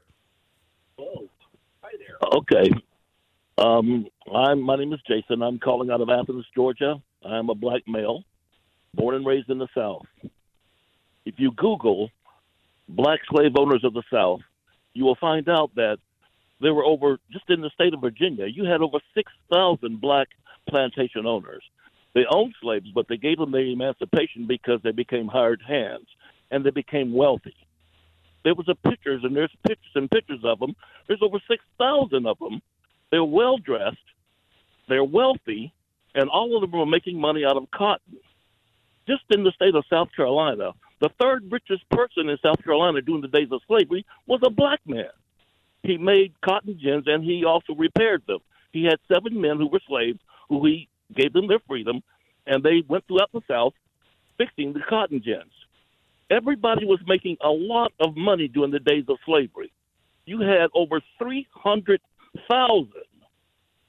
Hello. 0.97 1.29
Hi 1.81 1.91
there. 1.97 2.17
Okay. 2.33 2.71
Um, 3.57 4.05
I'm 4.33 4.61
my 4.61 4.75
name 4.75 4.93
is 4.93 4.99
Jason. 5.07 5.41
I'm 5.41 5.59
calling 5.59 5.89
out 5.89 6.01
of 6.01 6.09
Athens, 6.09 6.45
Georgia. 6.53 7.01
I'm 7.25 7.49
a 7.49 7.55
black 7.55 7.81
male, 7.87 8.23
born 8.93 9.15
and 9.15 9.25
raised 9.25 9.49
in 9.49 9.57
the 9.57 9.67
South. 9.75 10.05
If 11.25 11.35
you 11.37 11.51
Google 11.51 12.11
black 12.87 13.19
slave 13.29 13.53
owners 13.57 13.83
of 13.83 13.93
the 13.93 14.03
South, 14.13 14.41
you 14.93 15.05
will 15.05 15.17
find 15.19 15.49
out 15.49 15.73
that 15.75 15.97
there 16.61 16.73
were 16.73 16.85
over, 16.85 17.19
just 17.31 17.49
in 17.49 17.61
the 17.61 17.71
state 17.71 17.93
of 17.93 18.01
Virginia, 18.01 18.45
you 18.45 18.65
had 18.65 18.81
over 18.81 18.99
6,000 19.13 20.01
black 20.01 20.27
plantation 20.69 21.25
owners. 21.25 21.63
They 22.13 22.25
owned 22.29 22.55
slaves, 22.61 22.89
but 22.93 23.07
they 23.07 23.17
gave 23.17 23.37
them 23.37 23.51
their 23.51 23.61
emancipation 23.61 24.47
because 24.47 24.81
they 24.83 24.91
became 24.91 25.27
hired 25.27 25.61
hands 25.67 26.07
and 26.49 26.65
they 26.65 26.71
became 26.71 27.13
wealthy. 27.13 27.55
There 28.43 28.55
was 28.55 28.69
a 28.69 28.75
pictures, 28.89 29.21
and 29.23 29.35
there's 29.35 29.51
pictures 29.67 29.91
and 29.95 30.09
pictures 30.09 30.39
of 30.43 30.59
them. 30.59 30.75
There's 31.07 31.21
over 31.21 31.39
6,000 31.47 32.25
of 32.25 32.39
them. 32.39 32.61
They're 33.11 33.23
well 33.23 33.57
dressed, 33.57 33.97
they're 34.87 35.03
wealthy, 35.03 35.73
and 36.15 36.29
all 36.29 36.55
of 36.55 36.61
them 36.61 36.71
were 36.71 36.85
making 36.85 37.19
money 37.19 37.45
out 37.45 37.57
of 37.57 37.69
cotton. 37.71 38.17
Just 39.07 39.23
in 39.29 39.43
the 39.43 39.51
state 39.51 39.75
of 39.75 39.85
South 39.89 40.09
Carolina, 40.15 40.73
the 40.99 41.09
third 41.19 41.49
richest 41.51 41.87
person 41.89 42.29
in 42.29 42.37
South 42.43 42.63
Carolina 42.63 43.01
during 43.01 43.21
the 43.21 43.27
days 43.27 43.49
of 43.51 43.61
slavery 43.67 44.05
was 44.25 44.41
a 44.43 44.49
black 44.49 44.79
man. 44.85 45.09
He 45.83 45.97
made 45.97 46.33
cotton 46.41 46.77
gins 46.81 47.05
and 47.07 47.23
he 47.23 47.45
also 47.45 47.73
repaired 47.73 48.23
them. 48.27 48.39
He 48.73 48.83
had 48.83 48.99
seven 49.07 49.39
men 49.39 49.57
who 49.57 49.67
were 49.67 49.79
slaves 49.87 50.19
who 50.49 50.65
he 50.65 50.89
gave 51.15 51.33
them 51.33 51.47
their 51.47 51.59
freedom, 51.67 52.01
and 52.45 52.63
they 52.63 52.83
went 52.87 53.05
throughout 53.07 53.31
the 53.31 53.41
South 53.47 53.73
fixing 54.37 54.73
the 54.73 54.81
cotton 54.81 55.19
gins. 55.19 55.53
Everybody 56.29 56.85
was 56.85 56.99
making 57.07 57.37
a 57.41 57.49
lot 57.49 57.93
of 57.99 58.17
money 58.17 58.47
during 58.47 58.71
the 58.71 58.79
days 58.79 59.05
of 59.07 59.17
slavery. 59.25 59.71
You 60.25 60.41
had 60.41 60.69
over 60.73 61.01
300,000, 62.47 62.91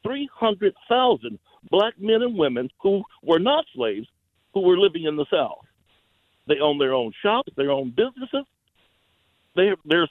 300,000 0.04 1.38
black 1.70 1.94
men 1.98 2.22
and 2.22 2.36
women 2.36 2.70
who 2.80 3.02
were 3.22 3.38
not 3.38 3.64
slaves 3.74 4.08
who 4.54 4.60
were 4.60 4.78
living 4.78 5.04
in 5.04 5.16
the 5.16 5.26
South. 5.30 5.64
They 6.46 6.60
own 6.60 6.78
their 6.78 6.94
own 6.94 7.12
shops, 7.22 7.52
their 7.56 7.70
own 7.70 7.90
businesses. 7.90 8.46
They, 9.54 9.72
there's 9.84 10.10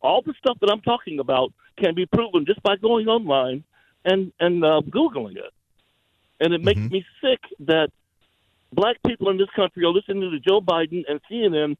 all 0.00 0.22
the 0.22 0.34
stuff 0.38 0.58
that 0.60 0.70
I'm 0.70 0.80
talking 0.82 1.18
about 1.18 1.52
can 1.76 1.94
be 1.94 2.06
proven 2.06 2.46
just 2.46 2.62
by 2.62 2.76
going 2.76 3.08
online 3.08 3.64
and 4.04 4.32
and 4.38 4.64
uh, 4.64 4.82
googling 4.88 5.36
it. 5.36 5.52
And 6.40 6.52
it 6.52 6.62
makes 6.62 6.80
mm-hmm. 6.80 6.92
me 6.92 7.04
sick 7.20 7.40
that 7.60 7.90
black 8.72 8.96
people 9.06 9.30
in 9.30 9.38
this 9.38 9.48
country 9.56 9.84
are 9.84 9.92
listening 9.92 10.30
to 10.30 10.38
Joe 10.40 10.60
Biden 10.60 11.04
and 11.08 11.20
CNN 11.30 11.76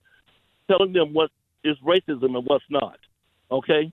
telling 0.68 0.92
them 0.92 1.12
what 1.12 1.30
is 1.62 1.76
racism 1.84 2.36
and 2.36 2.46
what's 2.46 2.64
not. 2.70 2.98
Okay, 3.50 3.92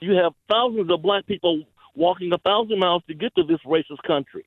you 0.00 0.12
have 0.16 0.32
thousands 0.50 0.90
of 0.90 1.02
black 1.02 1.26
people 1.26 1.64
walking 1.94 2.32
a 2.32 2.38
thousand 2.38 2.78
miles 2.78 3.02
to 3.08 3.14
get 3.14 3.34
to 3.36 3.44
this 3.44 3.60
racist 3.66 4.02
country. 4.06 4.46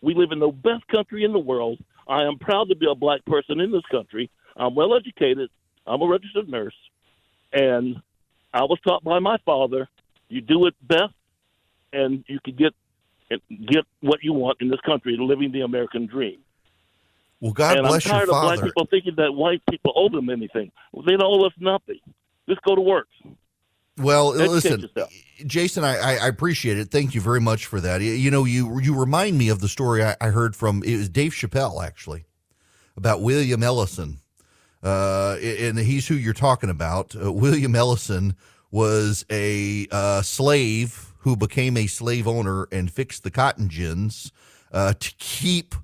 We 0.00 0.14
live 0.14 0.32
in 0.32 0.40
the 0.40 0.48
best 0.48 0.86
country 0.88 1.24
in 1.24 1.32
the 1.32 1.38
world. 1.38 1.78
I 2.08 2.22
am 2.24 2.38
proud 2.38 2.68
to 2.68 2.76
be 2.76 2.86
a 2.90 2.94
black 2.94 3.24
person 3.24 3.60
in 3.60 3.70
this 3.70 3.84
country. 3.90 4.30
I'm 4.56 4.74
well 4.74 4.94
educated. 4.94 5.48
I'm 5.86 6.02
a 6.02 6.06
registered 6.06 6.48
nurse. 6.48 6.74
And 7.52 7.96
I 8.52 8.62
was 8.62 8.78
taught 8.86 9.04
by 9.04 9.18
my 9.20 9.38
father, 9.44 9.88
you 10.28 10.40
do 10.40 10.66
it 10.66 10.74
best 10.82 11.14
and 11.92 12.24
you 12.26 12.38
can 12.44 12.56
get 12.56 12.72
get 13.66 13.84
what 14.00 14.18
you 14.22 14.34
want 14.34 14.58
in 14.60 14.68
this 14.68 14.80
country, 14.80 15.16
living 15.18 15.52
the 15.52 15.62
American 15.62 16.06
dream. 16.06 16.38
Well, 17.40 17.52
God 17.52 17.78
and 17.78 17.86
bless 17.86 18.04
I'm 18.06 18.10
tired 18.10 18.26
your 18.26 18.34
father. 18.34 18.54
of 18.54 18.60
black 18.60 18.68
people 18.68 18.86
thinking 18.90 19.14
that 19.16 19.32
white 19.32 19.62
people 19.70 19.92
owe 19.96 20.08
them 20.08 20.28
anything. 20.28 20.70
Well, 20.92 21.04
they 21.04 21.12
don't 21.12 21.22
owe 21.22 21.46
us 21.46 21.52
nothing. 21.58 22.00
Just 22.48 22.62
go 22.62 22.74
to 22.74 22.80
work. 22.80 23.08
Well, 23.98 24.32
Educate 24.32 24.50
listen, 24.50 24.80
yourself. 24.80 25.12
Jason, 25.46 25.84
I, 25.84 26.16
I, 26.16 26.28
appreciate 26.28 26.78
it. 26.78 26.90
Thank 26.90 27.14
you 27.14 27.20
very 27.20 27.40
much 27.40 27.66
for 27.66 27.80
that. 27.80 28.00
You, 28.00 28.30
know, 28.30 28.44
you 28.44 28.80
you 28.80 28.98
remind 28.98 29.36
me 29.36 29.48
of 29.48 29.60
the 29.60 29.68
story 29.68 30.02
I, 30.04 30.16
I, 30.20 30.28
heard 30.28 30.56
from 30.56 30.82
it 30.82 30.96
was 30.96 31.08
Dave 31.08 31.32
Chappelle 31.32 31.84
actually 31.84 32.24
about 32.96 33.20
William 33.20 33.62
Ellison, 33.62 34.20
uh, 34.82 35.36
and 35.42 35.78
he's 35.78 36.08
who 36.08 36.14
you're 36.14 36.32
talking 36.32 36.70
about. 36.70 37.14
Uh, 37.14 37.32
William 37.32 37.74
Ellison 37.74 38.34
was 38.70 39.26
a 39.30 39.86
uh, 39.90 40.22
slave 40.22 41.12
who 41.18 41.36
became 41.36 41.76
a 41.76 41.86
slave 41.86 42.26
owner 42.26 42.66
and 42.72 42.90
fixed 42.90 43.22
the 43.22 43.30
cotton 43.30 43.68
gins 43.68 44.32
uh, 44.72 44.94
to 44.98 45.12
keep 45.18 45.74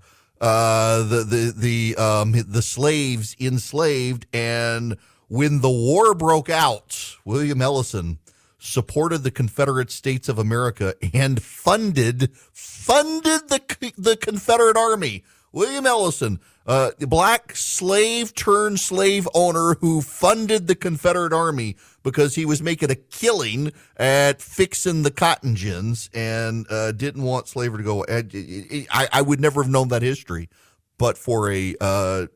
uh, 0.41 1.03
the 1.03 1.25
the 1.25 1.55
the 1.57 1.97
um, 1.97 2.33
the 2.33 2.63
slaves 2.63 3.37
enslaved 3.39 4.27
and 4.33 4.97
when 5.29 5.61
the 5.61 5.71
war 5.71 6.15
broke 6.15 6.51
out, 6.51 7.17
William 7.25 7.63
Ellison 7.63 8.19
supported 8.59 9.19
the 9.19 9.31
Confederate 9.31 9.91
States 9.91 10.29
of 10.29 10.39
America 10.39 10.95
and 11.15 11.43
funded 11.43 12.31
funded 12.53 13.49
the 13.49 13.93
the 13.97 14.17
Confederate 14.17 14.77
Army. 14.77 15.25
William 15.53 15.87
Ellison, 15.87 16.41
uh, 16.67 16.91
black 17.01 17.57
slave 17.57 18.35
turned 18.35 18.79
slave 18.79 19.27
owner 19.33 19.75
who 19.81 20.03
funded 20.03 20.67
the 20.67 20.75
Confederate 20.75 21.33
Army 21.33 21.77
because 22.03 22.35
he 22.35 22.45
was 22.45 22.61
making 22.61 22.91
a 22.91 22.95
killing 22.95 23.73
at 23.97 24.43
fixing 24.43 25.03
the 25.03 25.11
cotton 25.11 25.55
gins 25.55 26.11
and 26.13 26.67
uh, 26.71 26.93
didn't 26.93 27.23
want 27.23 27.49
slavery 27.49 27.79
to 27.79 27.85
go. 27.85 28.05
I, 28.09 29.09
I 29.11 29.23
would 29.23 29.41
never 29.41 29.63
have 29.63 29.73
known 29.73 29.89
that 29.89 30.03
history, 30.03 30.51
but 30.99 31.17
for 31.17 31.51
a 31.51 31.75
uh, 31.81 32.27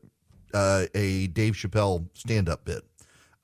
uh, 0.53 0.85
a 0.93 1.27
Dave 1.27 1.53
Chappelle 1.53 2.07
stand 2.13 2.49
up 2.49 2.65
bit. 2.65 2.83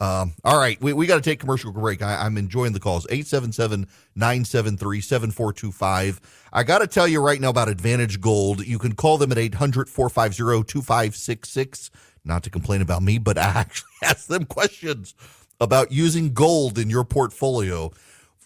Um, 0.02 0.34
all 0.46 0.58
right, 0.58 0.82
we, 0.82 0.94
we 0.94 1.08
got 1.08 1.16
to 1.16 1.22
take 1.22 1.42
commercial 1.42 1.74
break. 1.74 2.02
I, 2.02 2.26
am 2.26 2.38
enjoying 2.38 2.72
the 2.72 2.80
calls. 2.80 3.06
877 3.10 3.86
973 4.16 5.02
7425. 5.02 6.22
I 6.54 6.64
got 6.64 6.80
to 6.80 6.88
tell 6.88 7.08
you 7.08 7.22
right 7.22 7.40
now 7.42 7.50
about 7.50 7.68
Advantage 7.68 8.22
Gold. 8.22 8.66
You 8.66 8.80
can 8.80 8.96
call 8.96 9.18
them 9.18 9.32
at 9.34 9.38
800 9.38 9.90
450 9.90 10.64
2566. 10.64 11.92
Not 12.24 12.44
to 12.44 12.50
complain 12.50 12.82
about 12.82 13.04
me, 13.04 13.18
but 13.18 13.38
I 13.38 13.44
actually 13.44 13.90
ask 14.04 14.28
them 14.28 14.46
questions 14.46 15.16
about 15.60 15.92
using 15.92 16.34
gold 16.34 16.78
in 16.78 16.90
your 16.90 17.04
portfolio. 17.04 17.92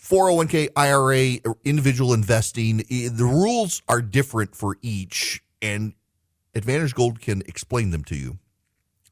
401k, 0.04 0.70
IRA, 0.76 1.56
individual 1.64 2.14
investing, 2.14 2.78
the 2.78 3.24
rules 3.24 3.82
are 3.88 4.02
different 4.02 4.54
for 4.54 4.78
each, 4.82 5.42
and 5.62 5.94
Advantage 6.56 6.94
Gold 6.94 7.22
can 7.22 7.42
explain 7.48 7.92
them 7.92 8.04
to 8.06 8.16
you. 8.16 8.38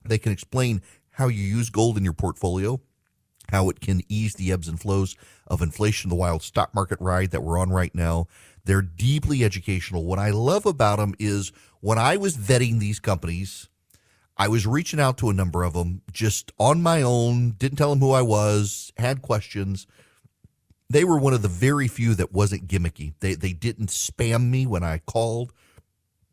They 0.03 0.17
can 0.17 0.31
explain 0.31 0.81
how 1.11 1.27
you 1.27 1.43
use 1.43 1.69
gold 1.69 1.97
in 1.97 2.03
your 2.03 2.13
portfolio, 2.13 2.81
how 3.49 3.69
it 3.69 3.81
can 3.81 4.01
ease 4.09 4.35
the 4.35 4.51
ebbs 4.51 4.67
and 4.67 4.79
flows 4.79 5.15
of 5.47 5.61
inflation, 5.61 6.09
the 6.09 6.15
wild 6.15 6.41
stock 6.41 6.73
market 6.73 6.99
ride 7.01 7.31
that 7.31 7.43
we're 7.43 7.59
on 7.59 7.69
right 7.69 7.93
now. 7.93 8.27
They're 8.63 8.81
deeply 8.81 9.43
educational. 9.43 10.05
What 10.05 10.19
I 10.19 10.29
love 10.31 10.65
about 10.65 10.97
them 10.97 11.13
is 11.19 11.51
when 11.81 11.97
I 11.97 12.17
was 12.17 12.37
vetting 12.37 12.79
these 12.79 12.99
companies, 12.99 13.69
I 14.37 14.47
was 14.47 14.65
reaching 14.65 14.99
out 14.99 15.17
to 15.19 15.29
a 15.29 15.33
number 15.33 15.63
of 15.63 15.73
them 15.73 16.01
just 16.11 16.51
on 16.57 16.81
my 16.81 17.01
own, 17.01 17.51
didn't 17.51 17.77
tell 17.77 17.89
them 17.89 17.99
who 17.99 18.11
I 18.11 18.21
was, 18.21 18.91
had 18.97 19.21
questions. 19.21 19.85
They 20.89 21.03
were 21.03 21.17
one 21.17 21.33
of 21.33 21.41
the 21.41 21.47
very 21.47 21.87
few 21.87 22.15
that 22.15 22.33
wasn't 22.33 22.67
gimmicky. 22.67 23.13
They 23.19 23.35
they 23.35 23.53
didn't 23.53 23.89
spam 23.89 24.49
me 24.49 24.65
when 24.65 24.83
I 24.83 24.99
called. 24.99 25.53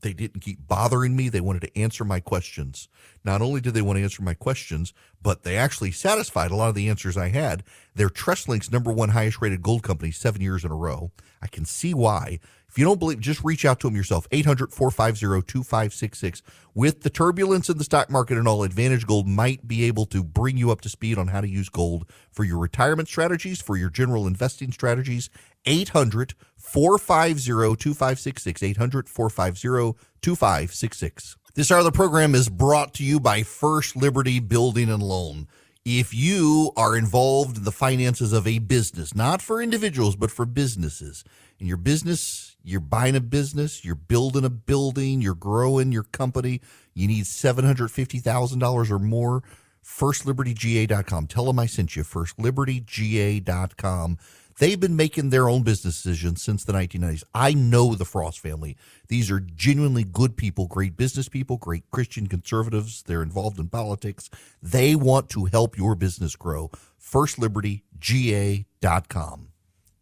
They 0.00 0.12
didn't 0.12 0.40
keep 0.40 0.66
bothering 0.66 1.16
me. 1.16 1.28
They 1.28 1.40
wanted 1.40 1.62
to 1.62 1.78
answer 1.78 2.04
my 2.04 2.20
questions. 2.20 2.88
Not 3.24 3.42
only 3.42 3.60
did 3.60 3.74
they 3.74 3.82
want 3.82 3.98
to 3.98 4.02
answer 4.02 4.22
my 4.22 4.34
questions, 4.34 4.92
but 5.20 5.42
they 5.42 5.56
actually 5.56 5.90
satisfied 5.90 6.50
a 6.50 6.56
lot 6.56 6.68
of 6.68 6.74
the 6.74 6.88
answers 6.88 7.16
I 7.16 7.28
had. 7.28 7.64
They're 7.94 8.08
TrustLink's 8.08 8.70
number 8.70 8.92
one 8.92 9.10
highest 9.10 9.40
rated 9.40 9.62
gold 9.62 9.82
company 9.82 10.12
seven 10.12 10.40
years 10.40 10.64
in 10.64 10.70
a 10.70 10.76
row. 10.76 11.10
I 11.42 11.48
can 11.48 11.64
see 11.64 11.94
why. 11.94 12.38
If 12.68 12.76
you 12.76 12.84
don't 12.84 12.98
believe, 12.98 13.20
just 13.20 13.42
reach 13.42 13.64
out 13.64 13.80
to 13.80 13.86
them 13.86 13.96
yourself. 13.96 14.28
800 14.30 14.72
450 14.72 15.46
2566. 15.46 16.42
With 16.74 17.02
the 17.02 17.10
turbulence 17.10 17.70
in 17.70 17.78
the 17.78 17.84
stock 17.84 18.10
market 18.10 18.36
and 18.36 18.46
all, 18.46 18.62
Advantage 18.62 19.06
Gold 19.06 19.26
might 19.26 19.66
be 19.66 19.84
able 19.84 20.04
to 20.06 20.22
bring 20.22 20.58
you 20.58 20.70
up 20.70 20.82
to 20.82 20.88
speed 20.88 21.18
on 21.18 21.28
how 21.28 21.40
to 21.40 21.48
use 21.48 21.68
gold 21.68 22.08
for 22.30 22.44
your 22.44 22.58
retirement 22.58 23.08
strategies, 23.08 23.60
for 23.60 23.76
your 23.76 23.90
general 23.90 24.26
investing 24.26 24.70
strategies. 24.70 25.30
800 25.64 26.34
450 26.56 27.76
2566. 27.76 28.62
800 28.62 29.08
450 29.08 29.98
2566. 30.20 31.36
This 31.54 31.72
hour 31.72 31.78
of 31.78 31.84
the 31.86 31.92
program 31.92 32.34
is 32.34 32.48
brought 32.48 32.94
to 32.94 33.04
you 33.04 33.18
by 33.18 33.42
First 33.42 33.96
Liberty 33.96 34.38
Building 34.40 34.90
and 34.90 35.02
Loan. 35.02 35.48
If 35.84 36.12
you 36.12 36.70
are 36.76 36.96
involved 36.96 37.56
in 37.56 37.64
the 37.64 37.72
finances 37.72 38.34
of 38.34 38.46
a 38.46 38.58
business, 38.58 39.14
not 39.14 39.40
for 39.40 39.62
individuals, 39.62 40.16
but 40.16 40.30
for 40.30 40.44
businesses, 40.44 41.24
in 41.58 41.66
your 41.66 41.76
business, 41.76 42.56
you're 42.62 42.80
buying 42.80 43.16
a 43.16 43.20
business, 43.20 43.84
you're 43.84 43.94
building 43.94 44.44
a 44.44 44.50
building, 44.50 45.20
you're 45.20 45.34
growing 45.34 45.92
your 45.92 46.04
company, 46.04 46.60
you 46.94 47.08
need 47.08 47.24
$750,000 47.24 48.90
or 48.90 48.98
more, 48.98 49.42
firstlibertyga.com. 49.84 51.26
Tell 51.26 51.44
them 51.46 51.58
I 51.58 51.66
sent 51.66 51.96
you, 51.96 52.04
firstlibertyga.com. 52.04 54.18
They've 54.58 54.80
been 54.80 54.96
making 54.96 55.30
their 55.30 55.48
own 55.48 55.62
business 55.62 56.02
decisions 56.02 56.42
since 56.42 56.64
the 56.64 56.72
1990s. 56.72 57.22
I 57.32 57.54
know 57.54 57.94
the 57.94 58.04
Frost 58.04 58.40
family. 58.40 58.76
These 59.06 59.30
are 59.30 59.38
genuinely 59.38 60.02
good 60.02 60.36
people, 60.36 60.66
great 60.66 60.96
business 60.96 61.28
people, 61.28 61.58
great 61.58 61.88
Christian 61.92 62.26
conservatives. 62.26 63.04
They're 63.04 63.22
involved 63.22 63.60
in 63.60 63.68
politics. 63.68 64.28
They 64.60 64.96
want 64.96 65.30
to 65.30 65.44
help 65.44 65.78
your 65.78 65.94
business 65.94 66.34
grow. 66.34 66.72
FirstLibertyGA.com. 67.00 69.48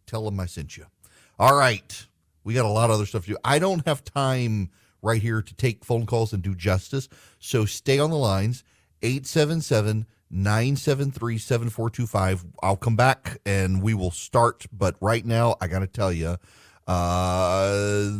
Tell 0.07 0.25
them 0.25 0.41
I 0.41 0.47
sent 0.47 0.79
you. 0.79 0.87
All 1.39 1.57
right. 1.57 2.07
We 2.45 2.55
got 2.55 2.65
a 2.65 2.69
lot 2.69 2.91
of 2.91 2.93
other 2.93 3.07
stuff 3.07 3.25
to 3.25 3.33
do. 3.33 3.39
I 3.45 3.59
don't 3.59 3.87
have 3.87 4.05
time 4.05 4.71
right 5.03 5.21
here 5.21 5.43
to 5.43 5.55
take 5.55 5.85
phone 5.85 6.07
calls 6.07 6.33
and 6.33 6.43
do 6.43 6.55
justice. 6.55 7.09
So 7.39 7.65
stay 7.65 7.99
on 7.99 8.11
the 8.11 8.17
lines. 8.17 8.65
877 9.03 10.07
973 10.31 11.39
7425. 11.39 12.45
I'll 12.63 12.77
come 12.77 12.97
back 12.97 13.39
and 13.45 13.83
we 13.83 13.95
will 13.95 14.11
start. 14.11 14.67
But 14.73 14.97
right 15.01 15.25
now, 15.25 15.57
I 15.61 15.67
got 15.67 15.81
to 15.81 15.87
tell 15.87 16.13
you, 16.13 16.37
uh, 16.87 18.11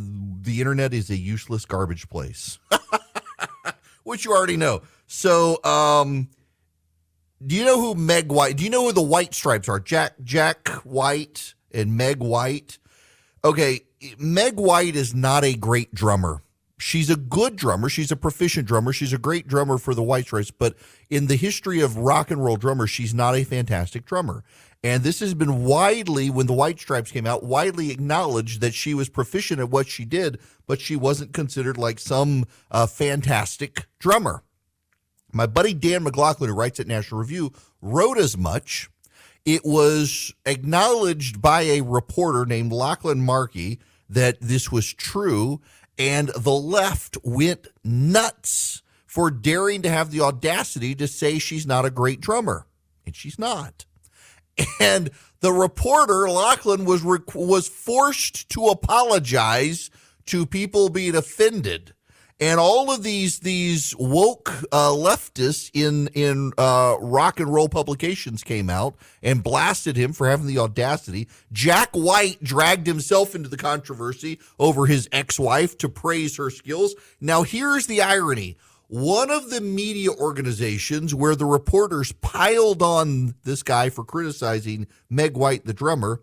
the 0.43 0.57
internet 0.59 0.93
is 0.93 1.09
a 1.11 1.17
useless 1.17 1.65
garbage 1.65 2.09
place, 2.09 2.59
which 4.05 4.25
you 4.25 4.33
already 4.33 4.57
know. 4.57 4.83
So, 5.07 5.63
um, 5.65 6.29
do 7.45 7.55
you 7.55 7.65
know 7.65 7.81
who 7.81 7.95
Meg 7.95 8.31
White? 8.31 8.57
Do 8.57 8.65
you 8.65 8.71
know 8.71 8.87
who 8.87 8.93
the 8.93 9.03
White 9.03 9.35
Stripes 9.35 9.69
are? 9.69 9.79
Jack 9.79 10.15
Jack 10.23 10.69
White 10.85 11.55
and 11.73 11.97
Meg 11.97 12.19
White. 12.19 12.79
Okay, 13.47 13.83
Meg 14.19 14.57
White 14.57 14.97
is 14.97 15.15
not 15.15 15.45
a 15.45 15.55
great 15.55 15.95
drummer. 15.95 16.43
She's 16.79 17.09
a 17.09 17.15
good 17.15 17.55
drummer. 17.55 17.89
She's 17.89 18.11
a 18.11 18.17
proficient 18.17 18.67
drummer. 18.67 18.93
She's 18.93 19.13
a 19.13 19.19
great 19.19 19.47
drummer 19.47 19.79
for 19.79 19.95
the 19.95 20.03
White 20.03 20.25
Stripes. 20.25 20.51
But 20.51 20.75
in 21.11 21.29
the 21.29 21.37
history 21.37 21.81
of 21.81 21.97
rock 21.97 22.33
and 22.33 22.45
roll 22.45 22.57
drummers, 22.57 22.91
she's 22.91 23.15
not 23.15 23.37
a 23.37 23.45
fantastic 23.45 24.05
drummer. 24.05 24.43
And 24.83 25.05
this 25.05 25.21
has 25.21 25.33
been 25.33 25.63
widely, 25.63 26.29
when 26.29 26.49
the 26.49 26.55
White 26.55 26.81
Stripes 26.81 27.13
came 27.13 27.25
out, 27.25 27.45
widely 27.45 27.93
acknowledged 27.93 28.61
that 28.63 28.75
she 28.75 28.95
was 28.95 29.09
proficient 29.09 29.61
at 29.61 29.71
what 29.71 29.87
she 29.87 30.05
did, 30.05 30.41
but 30.67 30.81
she 30.81 30.97
wasn't 30.97 31.33
considered 31.33 31.79
like 31.79 32.01
some 32.01 32.47
uh, 32.73 32.89
fantastic 32.89 33.87
drummer. 34.01 34.43
My 35.33 35.47
buddy 35.47 35.73
Dan 35.73 36.03
McLaughlin, 36.03 36.51
who 36.51 36.57
writes 36.57 36.81
at 36.81 36.89
National 36.89 37.21
Review, 37.21 37.53
wrote 37.81 38.19
as 38.19 38.37
much. 38.37 38.91
It 39.47 39.65
was 39.65 40.35
acknowledged 40.45 41.41
by 41.41 41.63
a 41.63 41.81
reporter 41.81 42.45
named 42.45 42.73
Lachlan 42.73 43.25
Markay 43.25 43.79
that 44.11 44.39
this 44.41 44.73
was 44.73 44.93
true, 44.93 45.61
and 45.97 46.31
the 46.37 46.53
left 46.53 47.17
went 47.23 47.69
nuts 47.85 48.83
for 49.07 49.31
daring 49.31 49.83
to 49.83 49.89
have 49.89 50.11
the 50.11 50.21
audacity 50.21 50.97
to 50.97 51.07
say 51.07 51.39
she's 51.39 51.65
not 51.65 51.85
a 51.85 51.91
great 51.91 52.21
drummer, 52.21 52.67
and 53.07 53.15
she's 53.15 53.39
not. 53.39 53.87
And 54.81 55.11
the 55.41 55.53
reporter 55.53 56.29
Lachlan 56.29 56.85
was 56.85 57.05
was 57.05 57.69
forced 57.69 58.49
to 58.49 58.67
apologize 58.67 59.91
to 60.27 60.45
people 60.45 60.89
being 60.89 61.15
offended 61.15 61.95
and 62.39 62.61
all 62.61 62.91
of 62.91 63.03
these 63.03 63.41
these 63.41 63.95
woke 63.99 64.53
uh, 64.73 64.91
leftists 64.91 65.71
in 65.73 66.09
in 66.09 66.53
uh, 66.59 66.97
rock 67.01 67.41
and 67.41 67.53
roll 67.53 67.69
publications 67.69 68.43
came 68.45 68.69
out 68.69 68.95
and 69.23 69.43
blasted 69.43 69.97
him 69.97 70.13
for 70.13 70.29
having 70.29 70.47
the 70.47 70.59
audacity. 70.59 71.29
Jack 71.53 71.91
White 71.93 72.43
dragged 72.43 72.87
himself 72.87 73.35
into 73.35 73.49
the 73.49 73.57
controversy 73.57 74.39
over 74.59 74.87
his 74.87 75.09
ex-wife 75.13 75.79
to 75.79 75.89
praise 75.89 76.37
her 76.37 76.51
skills. 76.51 76.95
Now 77.21 77.43
here's 77.43 77.87
the 77.87 78.03
irony. 78.03 78.57
One 78.89 79.33
of 79.33 79.51
the 79.51 79.61
media 79.61 80.11
organizations 80.13 81.13
where 81.13 81.35
the 81.35 81.45
reporters 81.45 82.13
piled 82.13 82.83
on 82.83 83.35
this 83.43 83.65
guy 83.65 83.91
for 83.91 84.05
criticizing 84.05 84.87
Meg 85.11 85.37
White, 85.37 85.65
the 85.65 85.75
drummer, 85.75 86.21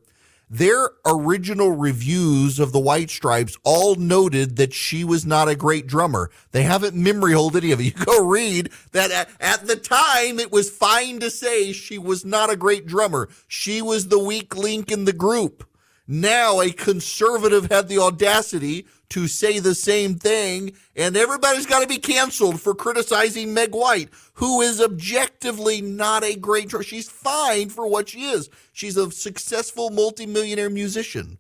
their 0.54 0.92
original 1.04 1.72
reviews 1.72 2.60
of 2.60 2.72
the 2.72 2.80
White 2.80 3.10
Stripes 3.10 3.58
all 3.64 3.96
noted 3.96 4.56
that 4.58 4.72
she 4.72 5.04
was 5.04 5.26
not 5.26 5.50
a 5.50 5.56
great 5.56 5.88
drummer. 5.88 6.30
They 6.52 6.62
haven't 6.62 6.96
memory 6.96 7.34
hold 7.34 7.56
any 7.56 7.72
of 7.72 7.80
it. 7.80 7.86
You 7.86 7.92
go 8.06 8.24
read 8.24 8.70
that 8.92 9.10
at, 9.10 9.30
at, 9.40 9.66
the 9.66 9.76
time 9.76 10.40
it 10.40 10.52
was 10.52 10.70
fine 10.70 11.20
to 11.22 11.32
say 11.32 11.72
she 11.72 11.98
was 11.98 12.24
not 12.24 12.52
a 12.52 12.56
great 12.56 12.86
drummer. 12.86 13.30
She 13.48 13.82
was 13.82 14.10
the 14.10 14.20
weak 14.20 14.56
link 14.56 14.92
in 14.92 15.06
the 15.06 15.14
group. 15.14 15.68
Now 16.08 16.62
a 16.62 16.72
conservative 16.72 17.72
had 17.72 17.88
the 17.88 17.98
audacity 17.98 18.86
to 19.10 19.28
say 19.28 19.60
the 19.60 19.76
same 19.76 20.16
thing, 20.16 20.74
and 20.96 21.16
everybody's 21.16 21.66
got 21.66 21.82
to 21.82 21.88
be 21.88 21.98
canceled 21.98 22.60
for 22.60 22.74
criticizing 22.74 23.54
Meg 23.54 23.74
White, 23.74 24.10
who 24.34 24.62
is 24.62 24.82
objectively 24.82 25.82
not 25.82 26.24
a 26.24 26.36
great 26.36 26.70
drummer. 26.70 26.84
She's 26.84 27.10
fine 27.10 27.70
for 27.70 27.88
what 27.88 28.10
she 28.10 28.24
is. 28.24 28.50
She's 28.72 28.98
a 28.98 29.12
successful 29.12 29.92
multimillionaire 29.92 30.70
musician, 30.70 31.38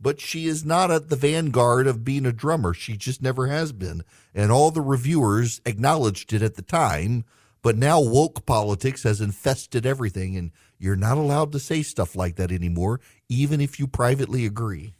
but 0.00 0.20
she 0.20 0.46
is 0.46 0.64
not 0.64 0.90
at 0.90 1.08
the 1.08 1.16
vanguard 1.16 1.86
of 1.86 2.04
being 2.04 2.26
a 2.26 2.32
drummer. 2.32 2.72
She 2.74 2.96
just 2.96 3.20
never 3.20 3.48
has 3.48 3.72
been. 3.72 4.04
And 4.34 4.52
all 4.52 4.70
the 4.70 4.80
reviewers 4.80 5.60
acknowledged 5.66 6.32
it 6.32 6.42
at 6.42 6.54
the 6.54 6.62
time, 6.62 7.24
but 7.62 7.76
now 7.76 8.00
woke 8.00 8.46
politics 8.46 9.02
has 9.02 9.20
infested 9.20 9.84
everything, 9.84 10.36
and 10.36 10.52
you're 10.78 10.96
not 10.96 11.18
allowed 11.18 11.52
to 11.52 11.58
say 11.58 11.82
stuff 11.82 12.14
like 12.14 12.36
that 12.36 12.52
anymore, 12.52 13.00
even 13.28 13.60
if 13.60 13.78
you 13.78 13.86
privately 13.86 14.46
agree. 14.46 14.94